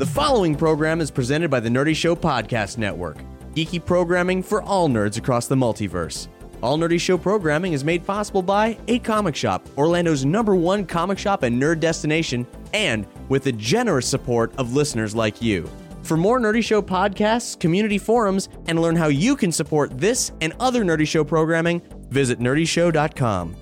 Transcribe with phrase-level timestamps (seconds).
[0.00, 3.18] The following program is presented by the Nerdy Show Podcast Network,
[3.54, 6.28] geeky programming for all nerds across the multiverse.
[6.62, 11.18] All Nerdy Show programming is made possible by A Comic Shop, Orlando's number one comic
[11.18, 15.68] shop and nerd destination, and with the generous support of listeners like you.
[16.02, 20.54] For more Nerdy Show podcasts, community forums, and learn how you can support this and
[20.60, 23.54] other Nerdy Show programming, visit nerdyshow.com.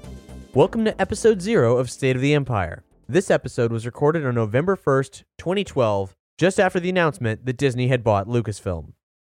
[0.54, 2.84] Welcome to episode zero of State of the Empire.
[3.08, 8.04] This episode was recorded on November 1st, 2012, just after the announcement that Disney had
[8.04, 8.92] bought Lucasfilm.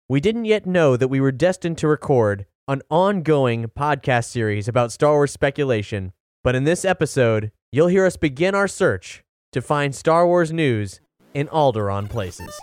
[0.07, 4.91] We didn't yet know that we were destined to record an ongoing podcast series about
[4.91, 9.93] Star Wars speculation, but in this episode, you'll hear us begin our search to find
[9.93, 11.01] Star Wars news
[11.33, 12.57] in Alderaan places.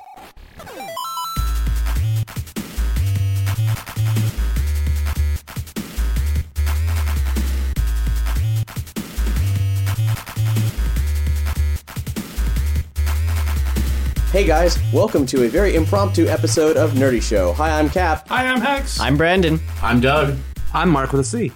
[14.33, 17.53] Hey guys, welcome to a very impromptu episode of Nerdy Show.
[17.55, 18.29] Hi, I'm Cap.
[18.29, 19.01] Hi, I'm Hex.
[19.01, 19.59] I'm Brandon.
[19.83, 20.37] I'm Doug.
[20.73, 21.51] I'm Mark with a C.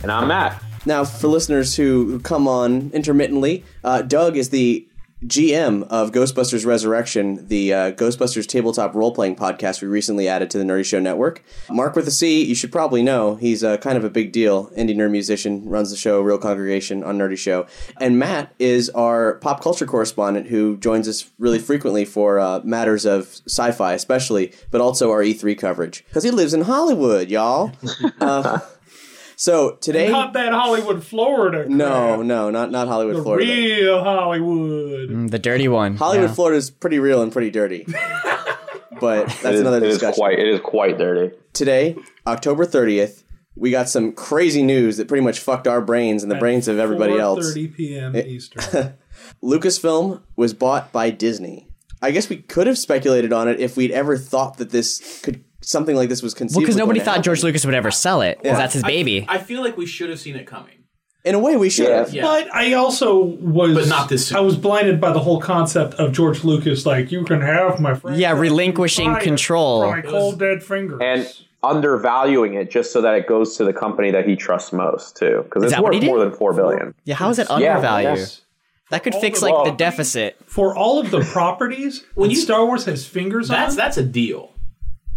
[0.00, 0.62] And I'm Matt.
[0.86, 4.86] Now, for listeners who who come on intermittently, uh, Doug is the
[5.26, 10.58] GM of Ghostbusters Resurrection, the uh, Ghostbusters tabletop role playing podcast we recently added to
[10.58, 11.42] the Nerdy Show network.
[11.70, 13.36] Mark with a C, you should probably know.
[13.36, 14.68] He's uh, kind of a big deal.
[14.70, 17.66] Indie nerd musician, runs the show Real Congregation on Nerdy Show.
[17.98, 23.06] And Matt is our pop culture correspondent who joins us really frequently for uh, matters
[23.06, 26.04] of sci fi, especially, but also our E3 coverage.
[26.06, 27.72] Because he lives in Hollywood, y'all.
[29.36, 30.08] So today.
[30.10, 31.68] Not that Hollywood, Florida.
[31.68, 32.26] No, crap.
[32.26, 33.46] no, not not Hollywood, The Florida.
[33.46, 35.10] real Hollywood.
[35.10, 35.96] Mm, The dirty one.
[35.96, 36.34] Hollywood, Yeah.
[36.34, 37.84] Florida is pretty real and pretty dirty.
[39.00, 40.14] but that's It is, another it is discussion.
[40.14, 40.38] quite.
[40.38, 41.36] It is quite dirty.
[41.52, 41.96] Today,
[42.26, 43.24] October 30th,
[43.56, 46.78] we got some crazy news that pretty much fucked our brains and the brains of
[46.78, 47.54] everybody else.
[47.54, 48.16] 4:30 p.m.
[48.16, 48.94] Eastern.
[49.42, 51.68] Lucasfilm was bought by Disney.
[52.02, 55.42] I guess we could have speculated on it if we'd ever thought that this could
[55.68, 56.60] something like this was conceivable.
[56.60, 57.22] Well, because nobody thought happen.
[57.24, 58.36] George Lucas would ever sell it.
[58.42, 59.24] 'cause that's his baby.
[59.28, 60.74] I feel like we should have seen it coming.
[61.24, 61.96] In a way, we should Yeah.
[62.00, 62.12] have.
[62.14, 62.22] Yeah.
[62.22, 63.74] But I also was.
[63.74, 64.36] But not this soon.
[64.36, 67.94] I was blinded by the whole concept of George Lucas, like, you can have my
[67.94, 68.18] friend.
[68.18, 69.80] Yeah, relinquishing control.
[69.82, 71.00] From my cold, dead fingers.
[71.02, 71.26] And
[71.62, 75.40] undervaluing it just so that it goes to the company that he trusts most too,
[75.44, 76.94] because it's worth more than four billion.
[77.04, 78.42] Yeah, how is it Yeah, yes.
[78.90, 80.36] That could all fix the- like the deficit.
[80.46, 84.02] for all of the properties when you- Star Wars has fingers That's on, that's a
[84.02, 84.50] deal.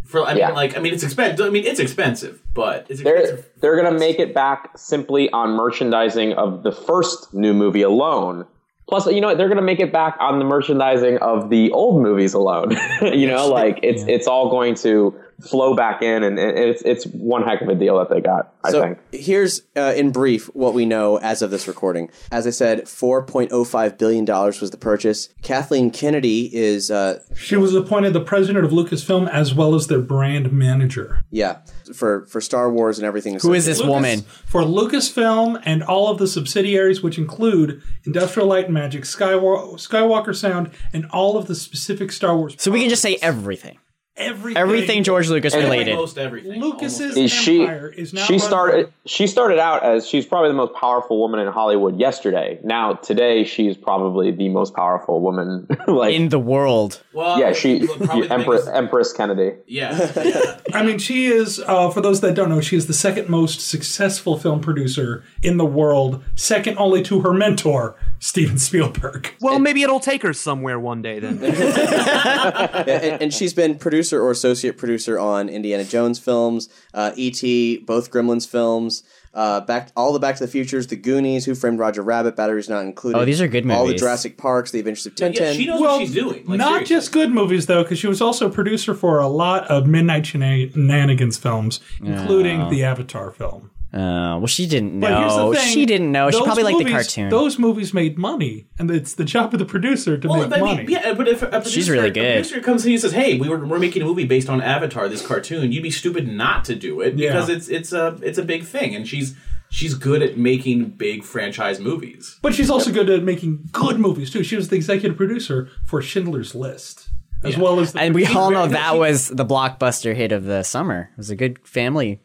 [0.07, 0.51] For I mean, Yeah.
[0.51, 1.45] like I mean, it's expensive.
[1.45, 3.50] I mean, it's expensive, but it's They're expensive.
[3.62, 8.45] they're gonna make it back simply on merchandising of the first new movie alone.
[8.90, 12.01] Plus, you know, what, they're gonna make it back on the merchandising of the old
[12.01, 12.75] movies alone.
[13.01, 17.05] you know, like it's it's all going to flow back in, and and it's it's
[17.07, 18.53] one heck of a deal that they got.
[18.63, 18.97] I So think.
[19.11, 22.09] here's, uh, in brief, what we know as of this recording.
[22.31, 22.87] As I said,
[23.25, 25.29] $4.05 billion was the purchase.
[25.41, 30.01] Kathleen Kennedy is, uh, she was appointed the president of Lucasfilm as well as their
[30.01, 31.23] brand manager.
[31.31, 31.59] yeah,
[31.95, 33.39] for, for Star Wars and everything.
[33.39, 34.21] Who is this Lucas- woman?
[34.45, 40.35] For Lucasfilm and all of the subsidiaries, which include Industrial Light and Magic, Skywalker, Skywalker
[40.35, 42.55] Sound, and all of the specific Star Wars.
[42.57, 43.77] So we can just say everything.
[44.17, 44.57] Everything.
[44.61, 45.95] Everything George Lucas related.
[45.95, 46.59] Most everything.
[46.61, 50.50] Lucas's is she empire is now she run started she started out as she's probably
[50.50, 52.59] the most powerful woman in Hollywood yesterday.
[52.63, 57.01] Now today she's probably the most powerful woman like In the world.
[57.13, 59.56] Well, yeah, she probably the Empress biggest- Empress Kennedy.
[59.66, 60.59] Yeah, yeah.
[60.73, 63.59] I mean, she is, uh, for those that don't know, she is the second most
[63.61, 69.33] successful film producer in the world, second only to her mentor, Steven Spielberg.
[69.41, 71.44] Well, maybe it'll take her somewhere one day then.
[71.44, 73.77] and, and she's been
[74.09, 79.92] producer or associate producer on Indiana Jones films, uh, E.T., both Gremlins films, uh, back
[79.95, 83.19] all the Back to the Futures, The Goonies, Who Framed Roger Rabbit, Batteries Not Included.
[83.19, 83.77] Oh, these are good movies.
[83.77, 84.01] All the movies.
[84.01, 85.39] Jurassic Parks, The Adventures of Tintin.
[85.39, 86.44] yeah, she knows what she's doing.
[86.48, 86.95] Like, Not seriously.
[86.95, 90.24] just good movies, though, because she was also a producer for a lot of Midnight
[90.24, 93.69] Shena- Shenanigans films, including the Avatar film.
[93.94, 95.54] Uh, well, she didn't But here's the know.
[95.54, 96.30] thing, She didn't know.
[96.30, 97.30] She those probably liked the cartoon.
[97.30, 100.60] Those movies made money, and it's the job of the producer to Well, make but
[100.60, 100.78] I money.
[100.84, 102.44] mean, yeah, but if a producer, She's really a good.
[102.44, 105.07] producer comes in and says, "Hey, we were we're making a movie based on Avatar,
[105.07, 107.56] this cartoon," you'd be stupid not to do it because Yeah.
[107.56, 109.36] it's it's a it's a big thing, and she's
[109.69, 112.38] she's good at making big franchise movies.
[112.42, 114.44] But she's also good at making good movies too.
[114.44, 117.07] She was the executive producer for Schindler's List,
[117.44, 120.63] as well as the And we all know that was the blockbuster hit of the
[120.63, 121.10] summer.
[121.13, 122.19] It was a good family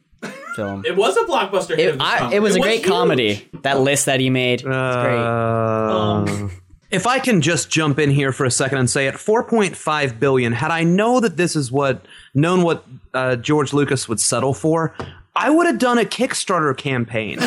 [0.55, 0.85] film.
[0.87, 1.89] It was a blockbuster hit.
[1.89, 2.89] It, of I, it was a great huge.
[2.89, 3.49] comedy.
[3.63, 4.61] That list that he made.
[4.61, 5.19] It's great.
[5.19, 6.49] Uh,
[6.91, 10.53] if I can just jump in here for a second and say at 4.5 billion,
[10.53, 12.05] had I know that this is what
[12.35, 12.85] known what
[13.15, 14.95] uh, George Lucas would settle for,
[15.35, 17.39] I would have done a Kickstarter campaign.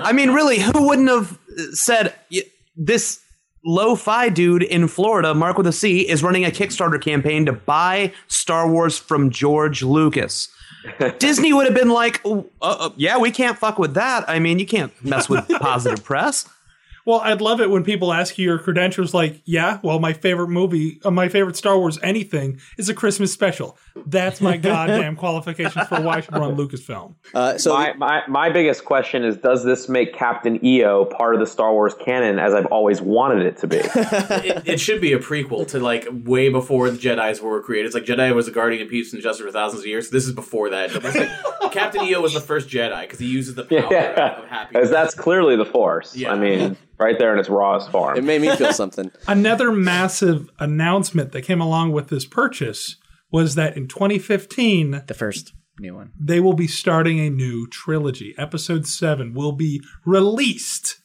[0.00, 1.38] I mean, really, who wouldn't have
[1.72, 2.14] said
[2.76, 3.20] this
[3.64, 8.14] lo-fi dude in Florida, Mark with a C, is running a Kickstarter campaign to buy
[8.28, 10.48] Star Wars from George Lucas?
[11.18, 14.28] Disney would have been like, "Oh, uh, uh, "Yeah, we can't fuck with that.
[14.28, 16.48] I mean, you can't mess with positive press."
[17.08, 19.14] Well, I'd love it when people ask you your credentials.
[19.14, 23.32] Like, yeah, well, my favorite movie, uh, my favorite Star Wars anything is a Christmas
[23.32, 23.78] special.
[24.04, 27.14] That's my goddamn qualifications for why I should run Lucasfilm.
[27.32, 31.40] Uh, so My, my my biggest question is: Does this make Captain EO part of
[31.40, 33.76] the Star Wars canon, as I've always wanted it to be?
[33.84, 37.86] it, it should be a prequel to like way before the Jedi's were created.
[37.86, 40.10] It's like Jedi was a guardian of peace and justice for thousands of years.
[40.10, 41.02] this is before that.
[41.02, 44.84] Like Captain EO was the first Jedi because he uses the power yeah, of happiness.
[44.84, 46.14] as that's clearly the Force.
[46.14, 46.32] Yeah.
[46.32, 48.16] I mean, right there in its rawest form.
[48.16, 49.10] it made me feel something.
[49.26, 52.96] Another massive announcement that came along with this purchase
[53.30, 56.10] was that in 2015, the first new one.
[56.18, 58.34] they will be starting a new trilogy.
[58.38, 61.00] Episode 7 will be released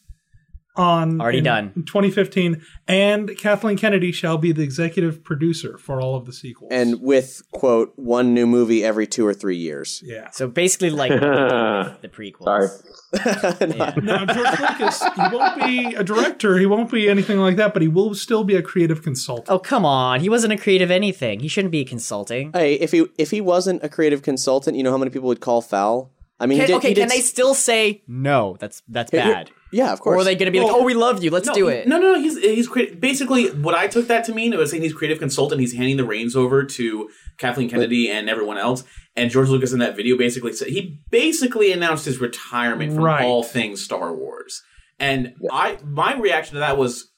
[0.76, 1.74] on Already in done.
[1.86, 6.70] 2015 and Kathleen Kennedy shall be the executive producer for all of the sequels.
[6.74, 10.02] And with quote one new movie every two or three years.
[10.06, 10.30] yeah.
[10.32, 11.12] So basically, like
[12.02, 12.44] the prequels.
[12.46, 12.70] Sorry.
[14.04, 17.82] Now, George Lucas, he won't be a director, he won't be anything like that, but
[17.82, 19.50] he will still be a creative consultant.
[19.50, 20.20] Oh come on!
[20.20, 21.40] He wasn't a creative anything.
[21.40, 22.52] He shouldn't be consulting.
[22.54, 25.42] Hey, if he if he wasn't a creative consultant, you know how many people would
[25.42, 26.12] call foul?
[26.40, 28.58] I mean, he Can- did, okay, he did can they still say no?
[28.60, 29.52] That's that's bad.
[29.74, 30.16] Yeah, of course.
[30.18, 31.32] Or are they going to be like, Well, "Oh, we love you.
[31.32, 31.88] Let's no, do it"?
[31.88, 32.20] No, no, no.
[32.20, 34.54] He's he's crea- basically what I took that to mean.
[34.54, 35.60] It was saying he's creative consultant.
[35.60, 37.10] He's handing the reins over to
[37.40, 38.84] Kathleen Kennedy and everyone else.
[39.16, 43.26] And George Lucas in that video basically said he basically announced his retirement from Right.
[43.26, 44.62] all things Star Wars.
[45.00, 47.10] And I my reaction to that was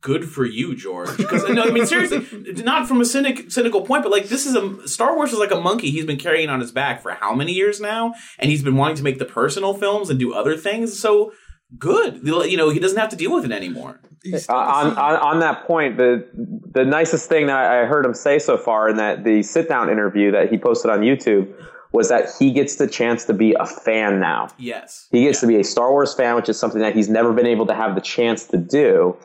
[0.00, 1.16] good for you, George.
[1.16, 2.24] Because no, I mean seriously,
[2.62, 5.50] not from a cynic, cynical point, but like this is a Star Wars is like
[5.50, 8.62] a monkey he's been carrying on his back for how many years now, and he's
[8.62, 10.98] been wanting to make the personal films and do other things.
[10.98, 11.32] So
[11.78, 14.00] good, you know, he doesn't have to deal with it anymore.
[14.32, 16.26] Uh, on, on on that point, the
[16.72, 19.90] the nicest thing that I heard him say so far in that the sit down
[19.90, 21.52] interview that he posted on YouTube
[21.92, 24.48] was that he gets the chance to be a fan now.
[24.58, 27.32] Yes, He gets to be a Star Wars fan, which is something that he's never
[27.32, 29.16] been able to have the chance to do.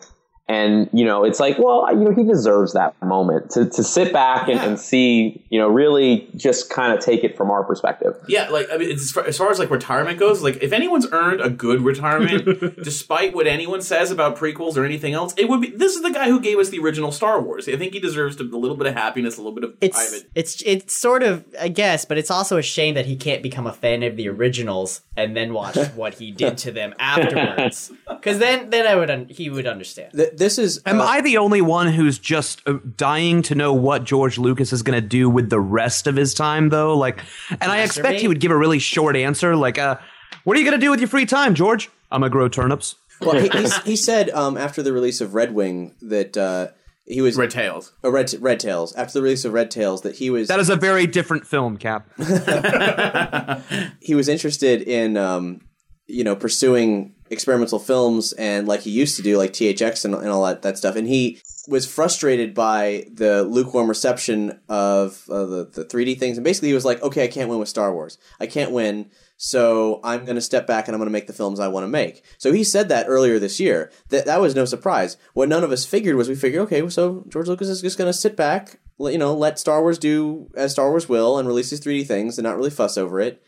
[0.50, 4.12] And, you know, it's like, well, you know, he deserves that moment to, to sit
[4.12, 4.66] back and, Yeah.
[4.66, 8.16] and see, you know, really just kind of take it from our perspective.
[8.28, 10.74] Yeah, like I mean, it's, as, far, as far as like retirement goes, like if
[10.74, 15.48] anyone's earned a good retirement, despite what anyone says about prequels or anything else, it
[15.48, 17.69] would be this is the guy who gave us the original Star Wars.
[17.69, 19.96] I think he deserves to, a little bit of happiness, a little bit of It's
[19.96, 20.30] private.
[20.34, 23.68] it's it's sort of I guess, but it's also a shame that he can't become
[23.68, 27.92] a fan of the originals and then watch what he did to them afterwards.
[28.07, 30.13] Because then then I would un- he would understand.
[30.13, 33.74] Th- this is Am uh, I the only one who's just uh, dying to know
[33.74, 36.97] what George Lucas is going to do with the rest of his time, though?
[36.97, 37.21] Like,
[37.51, 38.21] and I expect Masturbate?
[38.21, 39.97] he would give a really short answer, like, uh,
[40.45, 42.95] "What are you going to do with your free time, George?" I'm gonna grow turnips.
[43.21, 46.69] well, he, he's, he said um, after the release of Red Wing that uh,
[47.05, 47.91] he was Red Tails.
[48.03, 48.96] uh, Red Red Tails.
[48.96, 51.77] After the release of Red Tails, that he was That is a very different film,
[51.77, 52.08] Cap.
[54.01, 55.62] he was interested in um,
[56.08, 60.29] you know pursuing experimental films and like he used to do like THX and, and
[60.29, 60.95] all that that stuff.
[60.95, 66.38] And he was frustrated by the lukewarm reception of uh, the the 3D things.
[66.38, 68.17] And basically he was like okay I can't win with Star Wars.
[68.39, 71.33] I can't win so I'm going to step back and I'm going to make the
[71.33, 72.25] films I want to make.
[72.38, 73.89] So he said that earlier this year.
[74.09, 75.15] That that was no surprise.
[75.33, 78.12] What none of us figured was we figured okay so George Lucas is just going
[78.12, 81.69] to sit back you know let Star Wars do as Star Wars will and release
[81.69, 83.41] these 3D things and not really fuss over it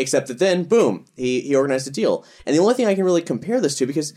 [0.00, 2.24] Except that then, boom, he, he organized a deal.
[2.46, 4.14] And the only thing I can really compare this to, because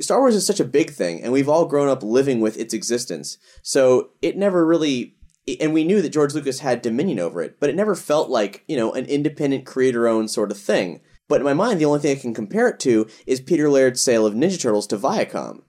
[0.00, 2.74] Star Wars is such a big thing, and we've all grown up living with its
[2.74, 3.38] existence.
[3.62, 5.14] So it never really,
[5.60, 8.64] and we knew that George Lucas had dominion over it, but it never felt like,
[8.66, 11.00] you know, an independent creator owned sort of thing.
[11.28, 14.02] But in my mind, the only thing I can compare it to is Peter Laird's
[14.02, 15.62] sale of Ninja Turtles to Viacom.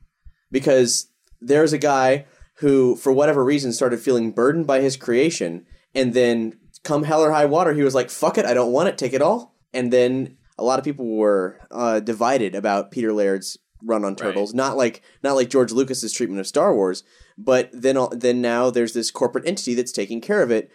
[0.49, 6.13] Because there's a guy who, for whatever reason, started feeling burdened by his creation, and
[6.15, 8.97] then come hell or high water, he was like, fuck it, I don't want it,
[8.97, 9.55] take it all.
[9.73, 14.53] And then a lot of people were uh, divided about Peter Laird's run on Turtles.
[14.53, 17.03] Not like not like George Lucas's treatment of Star Wars,
[17.37, 20.69] but then then now there's this corporate entity that's taking care of it.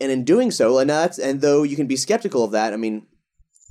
[0.00, 2.76] And in doing so, and that's and though you can be skeptical of that, I
[2.76, 3.06] mean,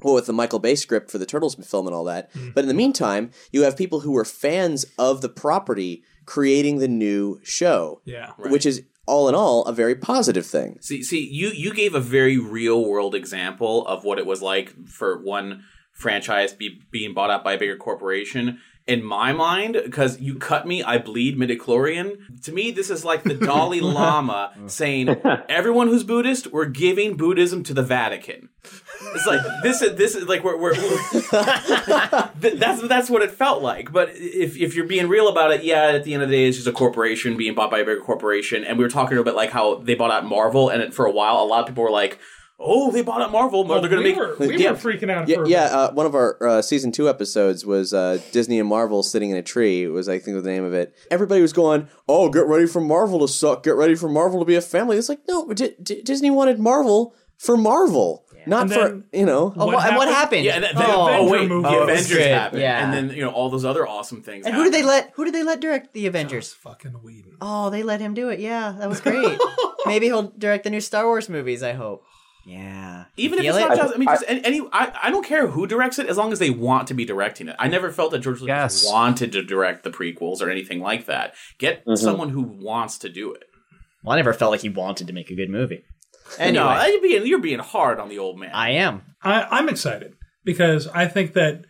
[0.01, 2.31] well, with the Michael Bay script for the Turtles film and all that.
[2.53, 6.88] But in the meantime, you have people who were fans of the property creating the
[6.88, 8.31] new show, Yeah.
[8.39, 10.77] which is all in all a very positive thing.
[10.81, 14.88] See, see, you you gave a very real world example of what it was like
[14.88, 18.59] for one franchise be, being bought out by a bigger corporation.
[18.88, 22.44] In my mind, because you cut me, I bleed midichlorian.
[22.44, 25.10] To me, this is like the Dalai Lama saying,
[25.50, 28.50] "Everyone who's Buddhist, we're giving Buddhism to the Vatican."
[29.15, 31.20] It's like this is this is like we're, we're, we're
[32.39, 33.92] that's that's what it felt like.
[33.92, 36.48] But if if you're being real about it, yeah, at the end of the day,
[36.48, 38.63] it's just a corporation being bought by a bigger corporation.
[38.63, 41.12] And we were talking about like how they bought out Marvel, and it, for a
[41.12, 42.20] while, a lot of people were like,
[42.59, 43.63] "Oh, they bought up Marvel.
[43.63, 44.71] they're going to we make." were, we Yeah.
[44.71, 45.63] were freaking out Yeah, for yeah.
[45.65, 49.38] Uh, one of our uh, season two episodes was uh, Disney and Marvel sitting in
[49.38, 49.88] a tree.
[49.88, 50.95] Was, I think, the name of it.
[51.12, 53.63] Everybody was going, "Oh, get ready for Marvel to suck.
[53.63, 56.59] Get ready for Marvel to be a family." It's like, no, D- D- Disney wanted
[56.59, 59.53] Marvel for Marvel, not for you know.
[59.57, 60.45] Oh, what, and what happened?
[60.45, 61.63] Yeah, and then, Oh, oh, wait, movie.
[61.67, 62.83] the Oh, Avengers shit, happened, yeah.
[62.85, 64.45] and then you know all those other awesome things.
[64.45, 65.12] and who did they let?
[65.15, 66.53] Who did they let direct the Avengers?
[66.53, 67.33] fucking Whedon.
[67.41, 68.39] Oh, they let him do it.
[68.39, 69.38] Yeah, that was great.
[69.85, 71.62] Maybe he'll direct the new Star Wars movies.
[71.62, 72.05] I hope.
[72.45, 73.05] Yeah.
[73.17, 73.69] Even if Feel it's it?
[73.69, 76.15] not just, I mean, just any, any I, I don't care who directs it as
[76.17, 77.55] long as they want to be directing it.
[77.57, 78.85] I never felt that George Lucas Yes.
[78.91, 81.33] wanted to direct the prequels or anything like that.
[81.57, 83.43] Get someone who wants to do it.
[84.03, 85.83] Well, I never felt like he wanted to make a good movie.
[86.37, 88.51] Anyway, Anyway, no, you're being you're being hard on the old man.
[88.53, 89.01] I am.
[89.23, 91.65] I, I'm excited because I think that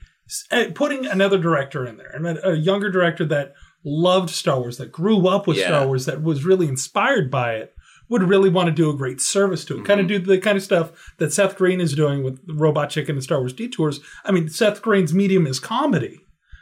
[0.51, 3.53] uh, putting another director in there, and a, a younger director that
[3.85, 5.67] loved Star Wars, that grew up with Yeah.
[5.67, 7.73] Star Wars, that was really inspired by it,
[8.09, 9.85] would really want to do a great service to it.
[9.85, 10.23] Kind of mm-hmm.
[10.23, 13.39] do the kind of stuff that Seth Green is doing with Robot Chicken and Star
[13.39, 13.99] Wars Detours.
[14.23, 16.19] I mean, Seth Green's medium is comedy,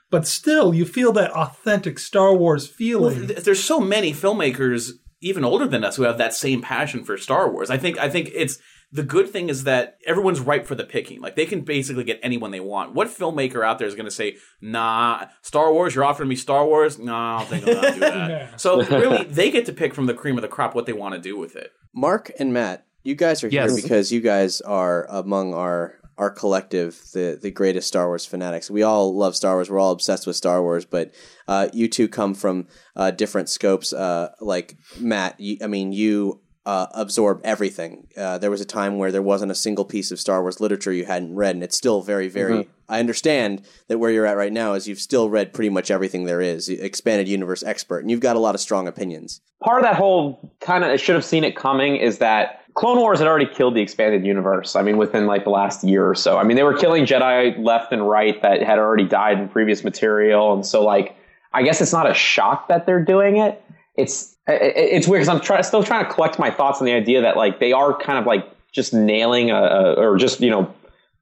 [0.10, 3.28] but still, you feel that authentic Star Wars Well, feeling.
[3.28, 7.18] th- there's so many filmmakers even older than us who have that same passion for
[7.18, 7.70] Star Wars.
[7.70, 8.60] I think I think it's
[8.94, 11.20] the good thing is that everyone's ripe for the picking.
[11.20, 12.94] Like they can basically get anyone they want.
[12.94, 16.66] What filmmaker out there is going to say, "Nah, Star Wars, you're offering me Star
[16.66, 17.00] Wars"?
[17.00, 18.30] Nah, I don't think I'll not do that.
[18.30, 18.56] Yeah.
[18.56, 21.16] So really, they get to pick from the cream of the crop what they want
[21.16, 21.72] to do with it.
[21.94, 23.74] Mark and Matt, you guys are Yes.
[23.74, 28.70] here because you guys are among our our collective, the the greatest Star Wars fanatics.
[28.70, 29.72] We all love Star Wars.
[29.72, 31.12] We're all obsessed with Star Wars, but
[31.48, 33.92] uh, you two come from uh, different scopes.
[33.92, 38.08] Uh, like Matt, you, I mean, you uh, absorb everything.
[38.16, 40.94] Uh, there was a time where there wasn't a single piece of Star Wars literature
[40.94, 42.70] you hadn't read, and it's still very, very.
[42.88, 46.26] I understand that where you're at right now is you've still read pretty much everything
[46.26, 46.70] there is.
[46.70, 49.42] Expanded universe expert, and you've got a lot of strong opinions.
[49.62, 52.98] part of that whole kind of I should have seen it coming is that Clone
[52.98, 54.76] Wars had already killed the expanded universe.
[54.76, 56.38] I mean, within like the last year or so.
[56.38, 59.84] I mean, they were killing Jedi left and right that had already died in previous
[59.84, 61.16] material, and so like
[61.54, 63.62] I guess it's not a shock that they're doing it.
[63.96, 66.94] It's it- it's weird because I'm try, still trying to collect my thoughts on the
[66.94, 70.50] idea that like they are kind of like just nailing a, a or just you
[70.50, 70.74] know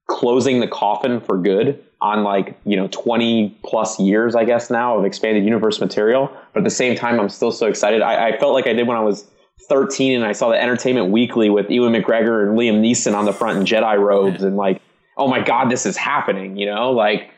[0.07, 4.97] closing the coffin for good on like you know 20 plus years i guess now
[4.97, 6.35] of expanded universe material.
[6.53, 8.01] But at the same time i'm still so excited.
[8.01, 9.29] I, I felt like i did when i was
[9.69, 13.33] 13 and i saw the entertainment weekly with ewan mcgregor and liam neeson on the
[13.33, 14.81] front in jedi robes and like
[15.17, 16.91] oh my god this is happening you know?
[16.91, 17.29] Like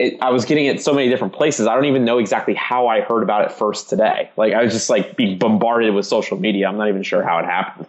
[0.00, 1.66] it, I was getting it so many different places.
[1.66, 4.30] I don't even know exactly how I heard about it first today.
[4.36, 6.66] Like I was just like being bombarded with social media.
[6.68, 7.86] I'm not even sure how it happened.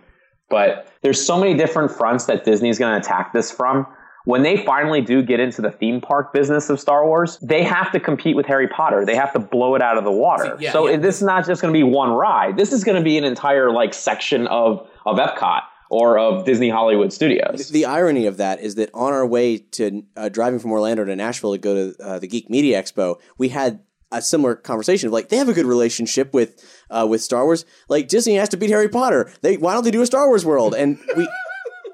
[0.49, 3.87] But there's so many different fronts that Disney's going to attack this from.
[4.25, 7.91] When they finally do get into the theme park business of Star Wars, they have
[7.93, 9.05] to compete with Harry Potter.
[9.05, 10.57] They have to blow it out of the water.
[10.59, 10.97] Yeah, so yeah.
[10.97, 12.57] this is not just going to be one ride.
[12.57, 16.69] This is going to be an entire like section of of Epcot or of Disney
[16.69, 17.69] Hollywood Studios.
[17.69, 21.15] The irony of that is that on our way to uh, driving from Orlando to
[21.15, 25.13] Nashville to go to uh, the Geek Media Expo, we had a similar conversation of
[25.13, 27.65] like they have a good relationship with uh, with Star Wars.
[27.89, 29.31] Like Disney has to beat Harry Potter.
[29.41, 30.73] They why don't they do a Star Wars world?
[30.73, 31.27] And we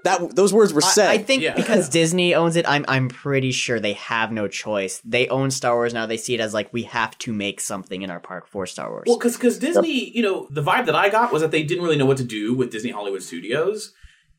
[0.03, 1.09] that those words were said.
[1.09, 1.55] I, I think Yeah.
[1.55, 5.01] because Disney owns it, I'm I'm pretty sure they have no choice.
[5.03, 6.05] They own Star Wars now.
[6.05, 8.89] They see it as like we have to make something in our park for Star
[8.89, 9.05] Wars.
[9.07, 11.83] Well, because because Disney, you know, the vibe that I got was that they didn't
[11.83, 13.93] really know what to do with Disney Hollywood Studios.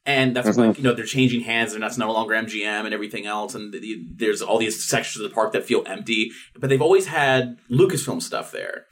[0.07, 0.79] And that's like, mm-hmm.
[0.79, 3.55] you know, they're changing hands and that's no longer MGM and everything else.
[3.55, 6.31] And the, the- there's all these sections of the park that feel empty.
[6.59, 8.87] But they've always had Lucasfilm stuff there.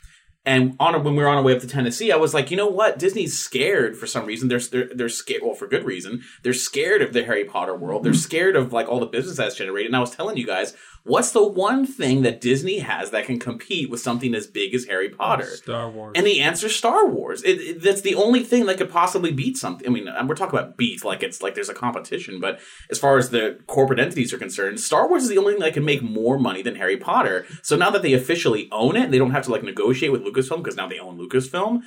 [0.46, 2.56] And on when we were on our way up to Tennessee, I was like, you
[2.56, 3.00] know what?
[3.00, 4.48] Disney's scared for some reason.
[4.48, 5.42] They're they're, they're scared.
[5.42, 6.22] Well, for good reason.
[6.44, 8.04] They're scared of the Harry Potter world.
[8.04, 8.18] They're hmm.
[8.18, 9.88] scared of like all the business that's generated.
[9.88, 10.74] And I was telling you guys,
[11.06, 14.84] what's the one thing that Disney has that can compete with something as big as
[14.86, 15.44] Harry Potter?
[15.46, 16.12] Star Wars.
[16.16, 17.42] And the answer is Star Wars.
[17.42, 19.86] It, it- that's the only thing that could possibly beat something.
[19.86, 22.58] I mean, we're talking about beats like it's like there's a competition, but
[22.90, 25.74] as far as the corporate entities are concerned, Star Wars is the only thing that
[25.74, 27.46] can make more money than Harry Potter.
[27.62, 30.58] So now that they officially own it, they don't have to like negotiate with Lucasfilm
[30.62, 31.82] because now they own Lucasfilm.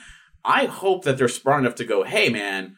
[0.45, 2.77] I hope that they're smart enough to go, hey man,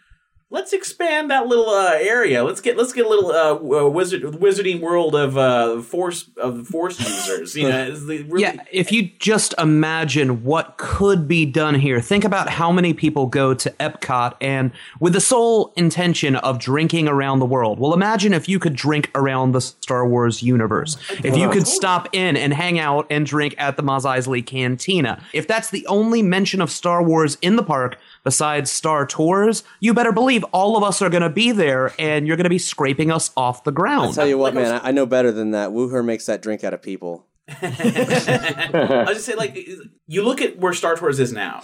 [0.51, 2.43] let's expand that little uh, area.
[2.43, 6.99] Let's get let's get a little uh, wizard wizarding world of uh, force of force
[6.99, 7.55] users.
[7.55, 12.49] You know, really, Yeah, if you just imagine what could be done here, think about
[12.49, 17.45] how many people go to Epcot and with the sole intention of drinking around the
[17.45, 17.79] world.
[17.79, 20.97] Well, imagine if you could drink around the Star Wars universe.
[21.23, 25.23] If you could stop in and hang out and drink at the Mos Eisley Cantina.
[25.33, 29.93] If that's the only mention of Star Wars in the park besides Star Tours, you
[29.93, 32.59] better believe all of us are going to be there and you're going to be
[32.59, 34.07] scraping us off the ground.
[34.07, 35.71] I'll tell you what, man, I, I know better than that.
[35.71, 37.27] Wuher makes that drink out of people.
[37.61, 39.57] I was just say like
[40.07, 41.63] you look at where Star Tours is now.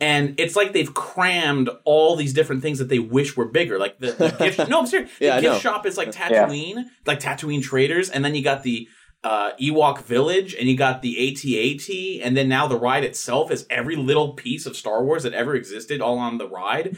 [0.00, 3.78] And it's like they've crammed all these different things that they wish were bigger.
[3.78, 5.10] Like the, the gift, no, I'm serious.
[5.18, 8.88] The I gift shop is like Tatooine, like Tatooine Traders, and then you got the
[9.24, 13.66] uh, Ewok Village, and you got the AT-AT, and then now the ride itself is
[13.70, 16.96] every little piece of Star Wars that ever existed all on the ride.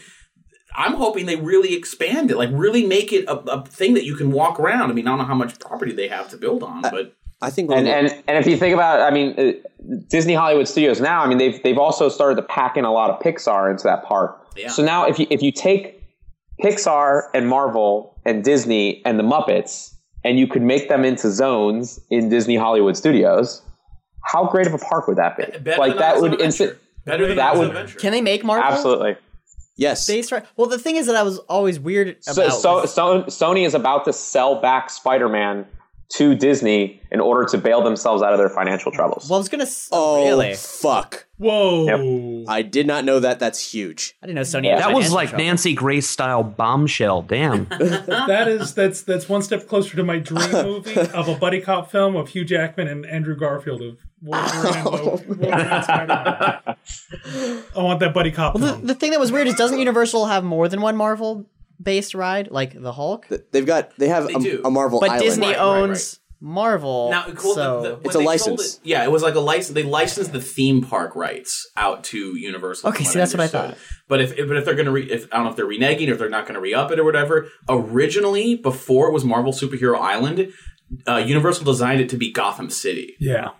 [0.74, 4.16] I'm hoping they really expand it, like really make it a, a thing that you
[4.16, 4.90] can walk around.
[4.90, 7.50] I mean, I don't know how much property they have to build on, but I
[7.50, 9.52] think And, and and if you think about, it, I mean, uh,
[10.08, 13.10] Disney Hollywood Studios now, I mean, they've they've also started to pack in a lot
[13.10, 14.44] of Pixar into that park.
[14.56, 14.68] Yeah.
[14.68, 16.02] So now, if you if you take
[16.62, 19.95] Pixar and Marvel and Disney and the Muppets,
[20.26, 23.62] and you could make them into zones in Disney Hollywood Studios,
[24.24, 25.44] how great of a park would that be?
[25.60, 26.44] better like than that would Adventure.
[26.44, 26.78] instant.
[27.04, 27.98] better than that would- Adventure.
[27.98, 28.64] Can they make Marvel?
[28.70, 29.16] Absolutely.
[29.76, 30.06] yes.
[30.06, 30.44] Based right.
[30.56, 32.52] Well, the thing is that I was always weird So, about.
[32.58, 35.64] so, so Sony is about to sell back Spider-Man
[36.08, 39.28] to Disney in order to bail themselves out of their financial troubles.
[39.28, 39.64] well, I was gonna.
[39.64, 40.54] s- Oh, really?
[40.54, 41.26] fuck.
[41.38, 42.44] Whoa.
[42.48, 43.38] I did not know that.
[43.38, 44.14] That's huge.
[44.22, 44.66] I didn't know Sony.
[44.66, 44.78] Yeah.
[44.78, 45.44] that was like trouble.
[45.44, 47.22] Nancy Grace style bombshell.
[47.22, 47.66] Damn.
[48.26, 51.90] That is that's that's one step closer to my dream movie of a buddy cop
[51.90, 55.52] film of Hugh Jackman and Andrew Garfield of Wolverine and, Wolverine.
[55.52, 56.76] I
[57.76, 60.44] want that buddy cop Well, the, the thing that was weird is doesn't Universal have
[60.44, 61.46] more than one Marvel
[61.82, 63.26] based ride, like the Hulk?
[63.52, 64.62] They've got they have They a, do.
[64.64, 65.22] a Marvel But Island.
[65.24, 67.08] Disney Right, right, owns Marvel.
[67.10, 68.26] Now, cool, so the, the, when It's a they sold
[68.58, 68.74] license.
[68.76, 69.74] It, yeah, it was like a license.
[69.74, 72.90] They licensed the theme park rights out to Universal.
[72.90, 73.70] Okay, from see, that's what I understood.
[73.70, 73.78] thought.
[74.08, 75.66] But if, if but if they're going to, re, if I don't know if they're
[75.66, 77.48] reneging or if they're not going to re up it or whatever.
[77.68, 80.52] Originally, before it was Marvel Superhero Island,
[81.08, 83.50] uh, Universal designed it to be Gotham City, Yeah.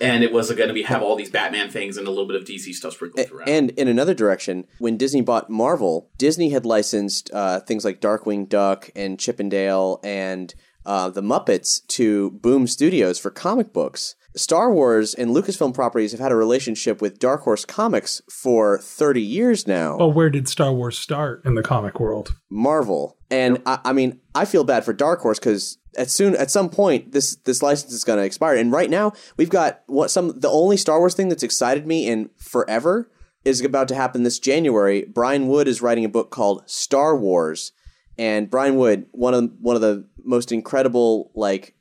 [0.00, 2.36] And it was going to be have all these Batman things and a little bit
[2.36, 3.48] of DC stuff sprinkled throughout.
[3.48, 8.48] And in another direction, when Disney bought Marvel, Disney had licensed uh, things like Darkwing
[8.48, 10.54] Duck and Chip 'n Dale and
[10.86, 14.14] uh, the Muppets to Boom Studios for comic books.
[14.36, 19.20] Star Wars and Lucasfilm properties have had a relationship with Dark Horse Comics for 30
[19.20, 19.96] years now.
[19.96, 22.34] Well, where did Star Wars start in the comic world?
[22.50, 23.16] Marvel.
[23.30, 26.70] And I, I mean, I feel bad for Dark Horse because at soon at some
[26.70, 28.56] point this this license is going to expire.
[28.56, 32.06] And right now we've got what some the only Star Wars thing that's excited me
[32.06, 33.10] in forever
[33.44, 35.04] is about to happen this January.
[35.04, 37.72] Brian Wood is writing a book called Star Wars,
[38.16, 41.74] and Brian Wood, one of one of the most incredible like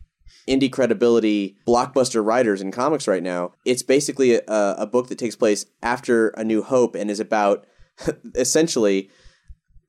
[0.47, 3.51] indie credibility blockbuster writers in comics right now.
[3.65, 7.65] It's basically a, a book that takes place after A New Hope and is about
[8.36, 9.10] essentially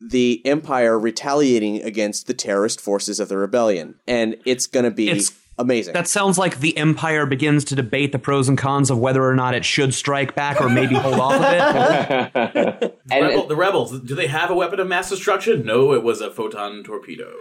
[0.01, 3.97] the Empire retaliating against the terrorist forces of the rebellion.
[4.07, 5.93] And it's going to be It's- amazing.
[5.93, 9.35] That sounds like the Empire begins to debate the pros and cons of whether or
[9.35, 12.99] not it should strike back or maybe hold off of it.
[13.11, 15.65] and, Rebel, the rebels, do they have a weapon of mass destruction?
[15.67, 17.33] No, it was a photon torpedo.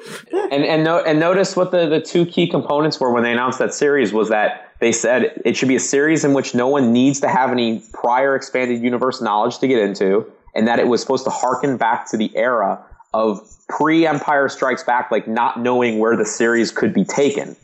[0.51, 3.59] and and, no, and notice what the, the two key components were when they announced
[3.59, 6.91] that series was that they said it should be a series in which no one
[6.91, 10.25] needs to have any prior expanded universe knowledge to get into,
[10.57, 13.39] and that it was supposed to harken back to the era of
[13.69, 17.55] pre Empire Strikes Back, like not knowing where the series could be taken.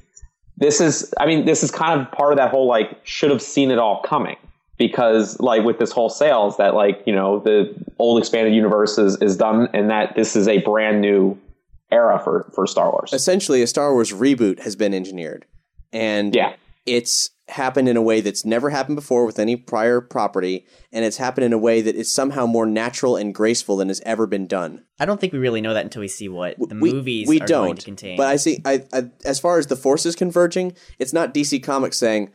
[0.58, 3.42] This is, I mean, this is kind of part of that whole like should have
[3.42, 4.38] seen it all coming
[4.78, 9.20] because like with this whole sales that like you know the old expanded universe is,
[9.22, 11.38] is done and that this is a brand new
[11.92, 13.14] era for for Star Wars.
[13.14, 15.46] essentially a Star Wars reboot has been engineered.
[15.92, 16.54] And Yeah.
[16.86, 21.18] It's happened in a way that's never happened before with any prior property, and it's
[21.18, 24.48] happened in a way that is somehow more natural and graceful than has ever been
[24.48, 24.84] done.
[25.00, 27.42] I don't think we really know that until we see what the we, movies we
[27.42, 27.66] are don't.
[27.66, 28.18] going to contain.
[28.18, 28.62] But I see.
[28.66, 32.32] I, I as far as the forces converging, it's not DC Comics saying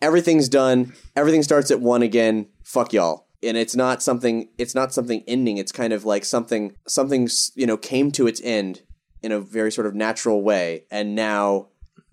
[0.00, 2.48] everything's done, everything starts at one again.
[2.64, 3.26] Fuck y'all.
[3.42, 4.48] And it's not something.
[4.58, 5.58] It's not something ending.
[5.58, 6.74] It's kind of like something.
[6.86, 8.82] Something you know came to its end
[9.22, 11.68] in a very sort of natural way, and now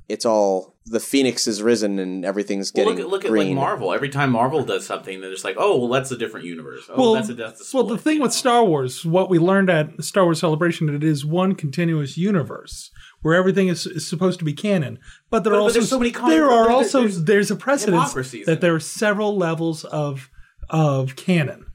[0.08, 3.56] it's all the phoenix has risen and everything's Well, getting look at look at like
[3.56, 3.92] Marvel.
[3.92, 6.84] Every time Marvel does something, they're just like, oh, well, that's a different universe.
[6.90, 8.34] Oh, well, that's a that's a well, the thing with?
[8.34, 13.34] Star Wars, what we learned at Star Wars Celebration, it is one continuous universe where
[13.34, 15.00] everything is, is supposed to be canon.
[15.32, 17.56] But there But- are but also so many comic- there are also there's there's, a
[17.56, 18.14] precedence
[18.46, 20.30] that there are several levels of
[20.70, 21.66] of canon,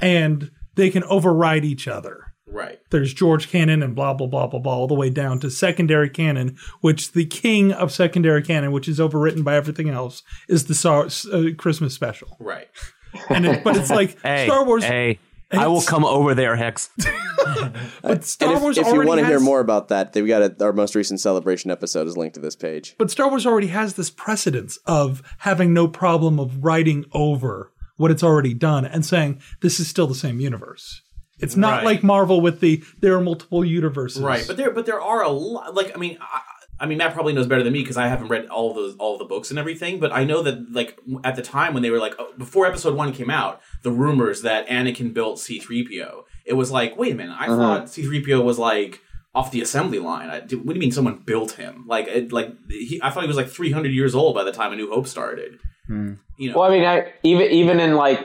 [0.00, 2.23] and they can override each other.
[2.54, 2.78] Right.
[2.90, 6.08] There's George canon and blah blah blah blah blah all the way down to secondary
[6.08, 10.74] canon, which the king of secondary canon, which is overwritten by everything else, is the
[10.74, 12.36] Star, uh, Christmas special.
[12.38, 12.68] Right.
[13.28, 14.84] And it, but it's like Hey, Star Wars.
[14.84, 15.18] Hey,
[15.50, 16.90] I will come over there, Hex.
[18.02, 20.64] But Star if, Wars if you want to hear more about that, we got a,
[20.64, 22.94] our most recent celebration episode is linked to this page.
[22.98, 28.10] But Star Wars already has this precedence of having no problem of writing over what
[28.10, 31.02] it's already done and saying this is still the same universe.
[31.40, 31.84] It's not Right.
[31.84, 34.22] like Marvel with the there are multiple universes.
[34.22, 35.74] Right, but there, but there are a lot.
[35.74, 36.40] Like, I mean, I,
[36.80, 39.16] I mean, Matt probably knows better than me because I haven't read all those, all
[39.16, 40.00] the books and everything.
[40.00, 42.94] But I know that, like, at the time when they were like, oh, before Episode
[42.94, 47.12] One came out, the rumors that Anakin built C three PO, it was like, wait
[47.12, 47.56] a minute, I uh-huh.
[47.56, 49.00] thought C three PO was like
[49.34, 50.30] off the assembly line.
[50.30, 51.84] I, what do you mean someone built him?
[51.86, 54.52] Like, it, like he, I thought he was like three hundred years old by the
[54.52, 55.58] time A New Hope started.
[55.88, 56.18] Mm.
[56.38, 58.20] You know, Well, I mean, I, even even in like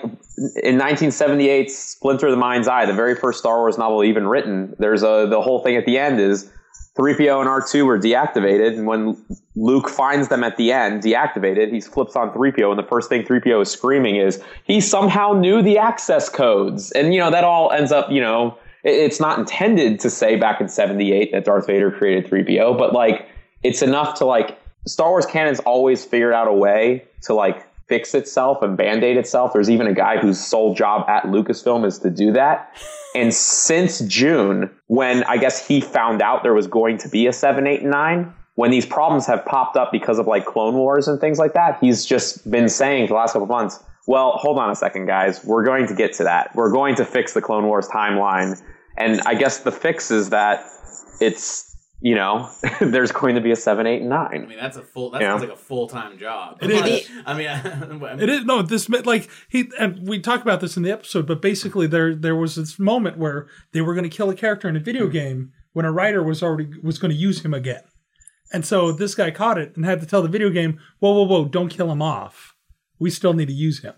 [0.63, 4.76] in 1978, Splinter of the Mind's Eye, the very first Star Wars novel even written,
[4.80, 6.50] there's a the whole thing at the end is
[6.98, 9.17] 3PO and R2 were deactivated, and when
[9.56, 13.24] Luke finds them at the end deactivated, he flips on 3PO, and the first thing
[13.24, 17.72] 3PO is screaming is he somehow knew the access codes, and you know that all
[17.72, 21.67] ends up, you know, it- it's not intended to say back in 78 that Darth
[21.67, 23.28] Vader created 3PO, but like
[23.63, 28.13] it's enough to like Star Wars canon's always figured out a way to like fix
[28.13, 29.52] itself and band-aid itself.
[29.52, 32.76] There's even a guy whose sole job at Lucasfilm is to do that.
[33.15, 37.34] And since June, when I guess he found out there was going to be a
[37.34, 41.08] 7, 8, and 9, when these problems have popped up because of like Clone Wars
[41.08, 44.60] and things like that, he's just been saying for the last couple months, well, hold
[44.60, 45.44] on a second, guys.
[45.44, 46.56] We're going to get to that.
[46.56, 48.62] We're going to fix the Clone Wars timeline.
[48.98, 50.63] And I guess the fix is that
[51.20, 51.69] it's,
[52.02, 52.50] you know,
[52.82, 54.28] there's going to be a 7, 8, and 9.
[54.32, 55.12] I mean, that's a full.
[55.12, 55.32] That Yeah.
[55.32, 56.58] sounds like a full time job.
[56.62, 57.10] It is.
[57.26, 60.84] I mean, I, It is no this like he and we talked about this in
[60.84, 64.30] the episode, but basically there there was this moment where they were going to kill
[64.30, 65.12] a character in a video hmm.
[65.12, 67.84] game when a writer was already was going to use him again,
[68.54, 71.24] and so this guy caught it and had to tell the video game, "Whoa, whoa,
[71.24, 71.46] whoa!
[71.46, 72.56] Don't kill him off.
[72.98, 73.96] We still need to use him."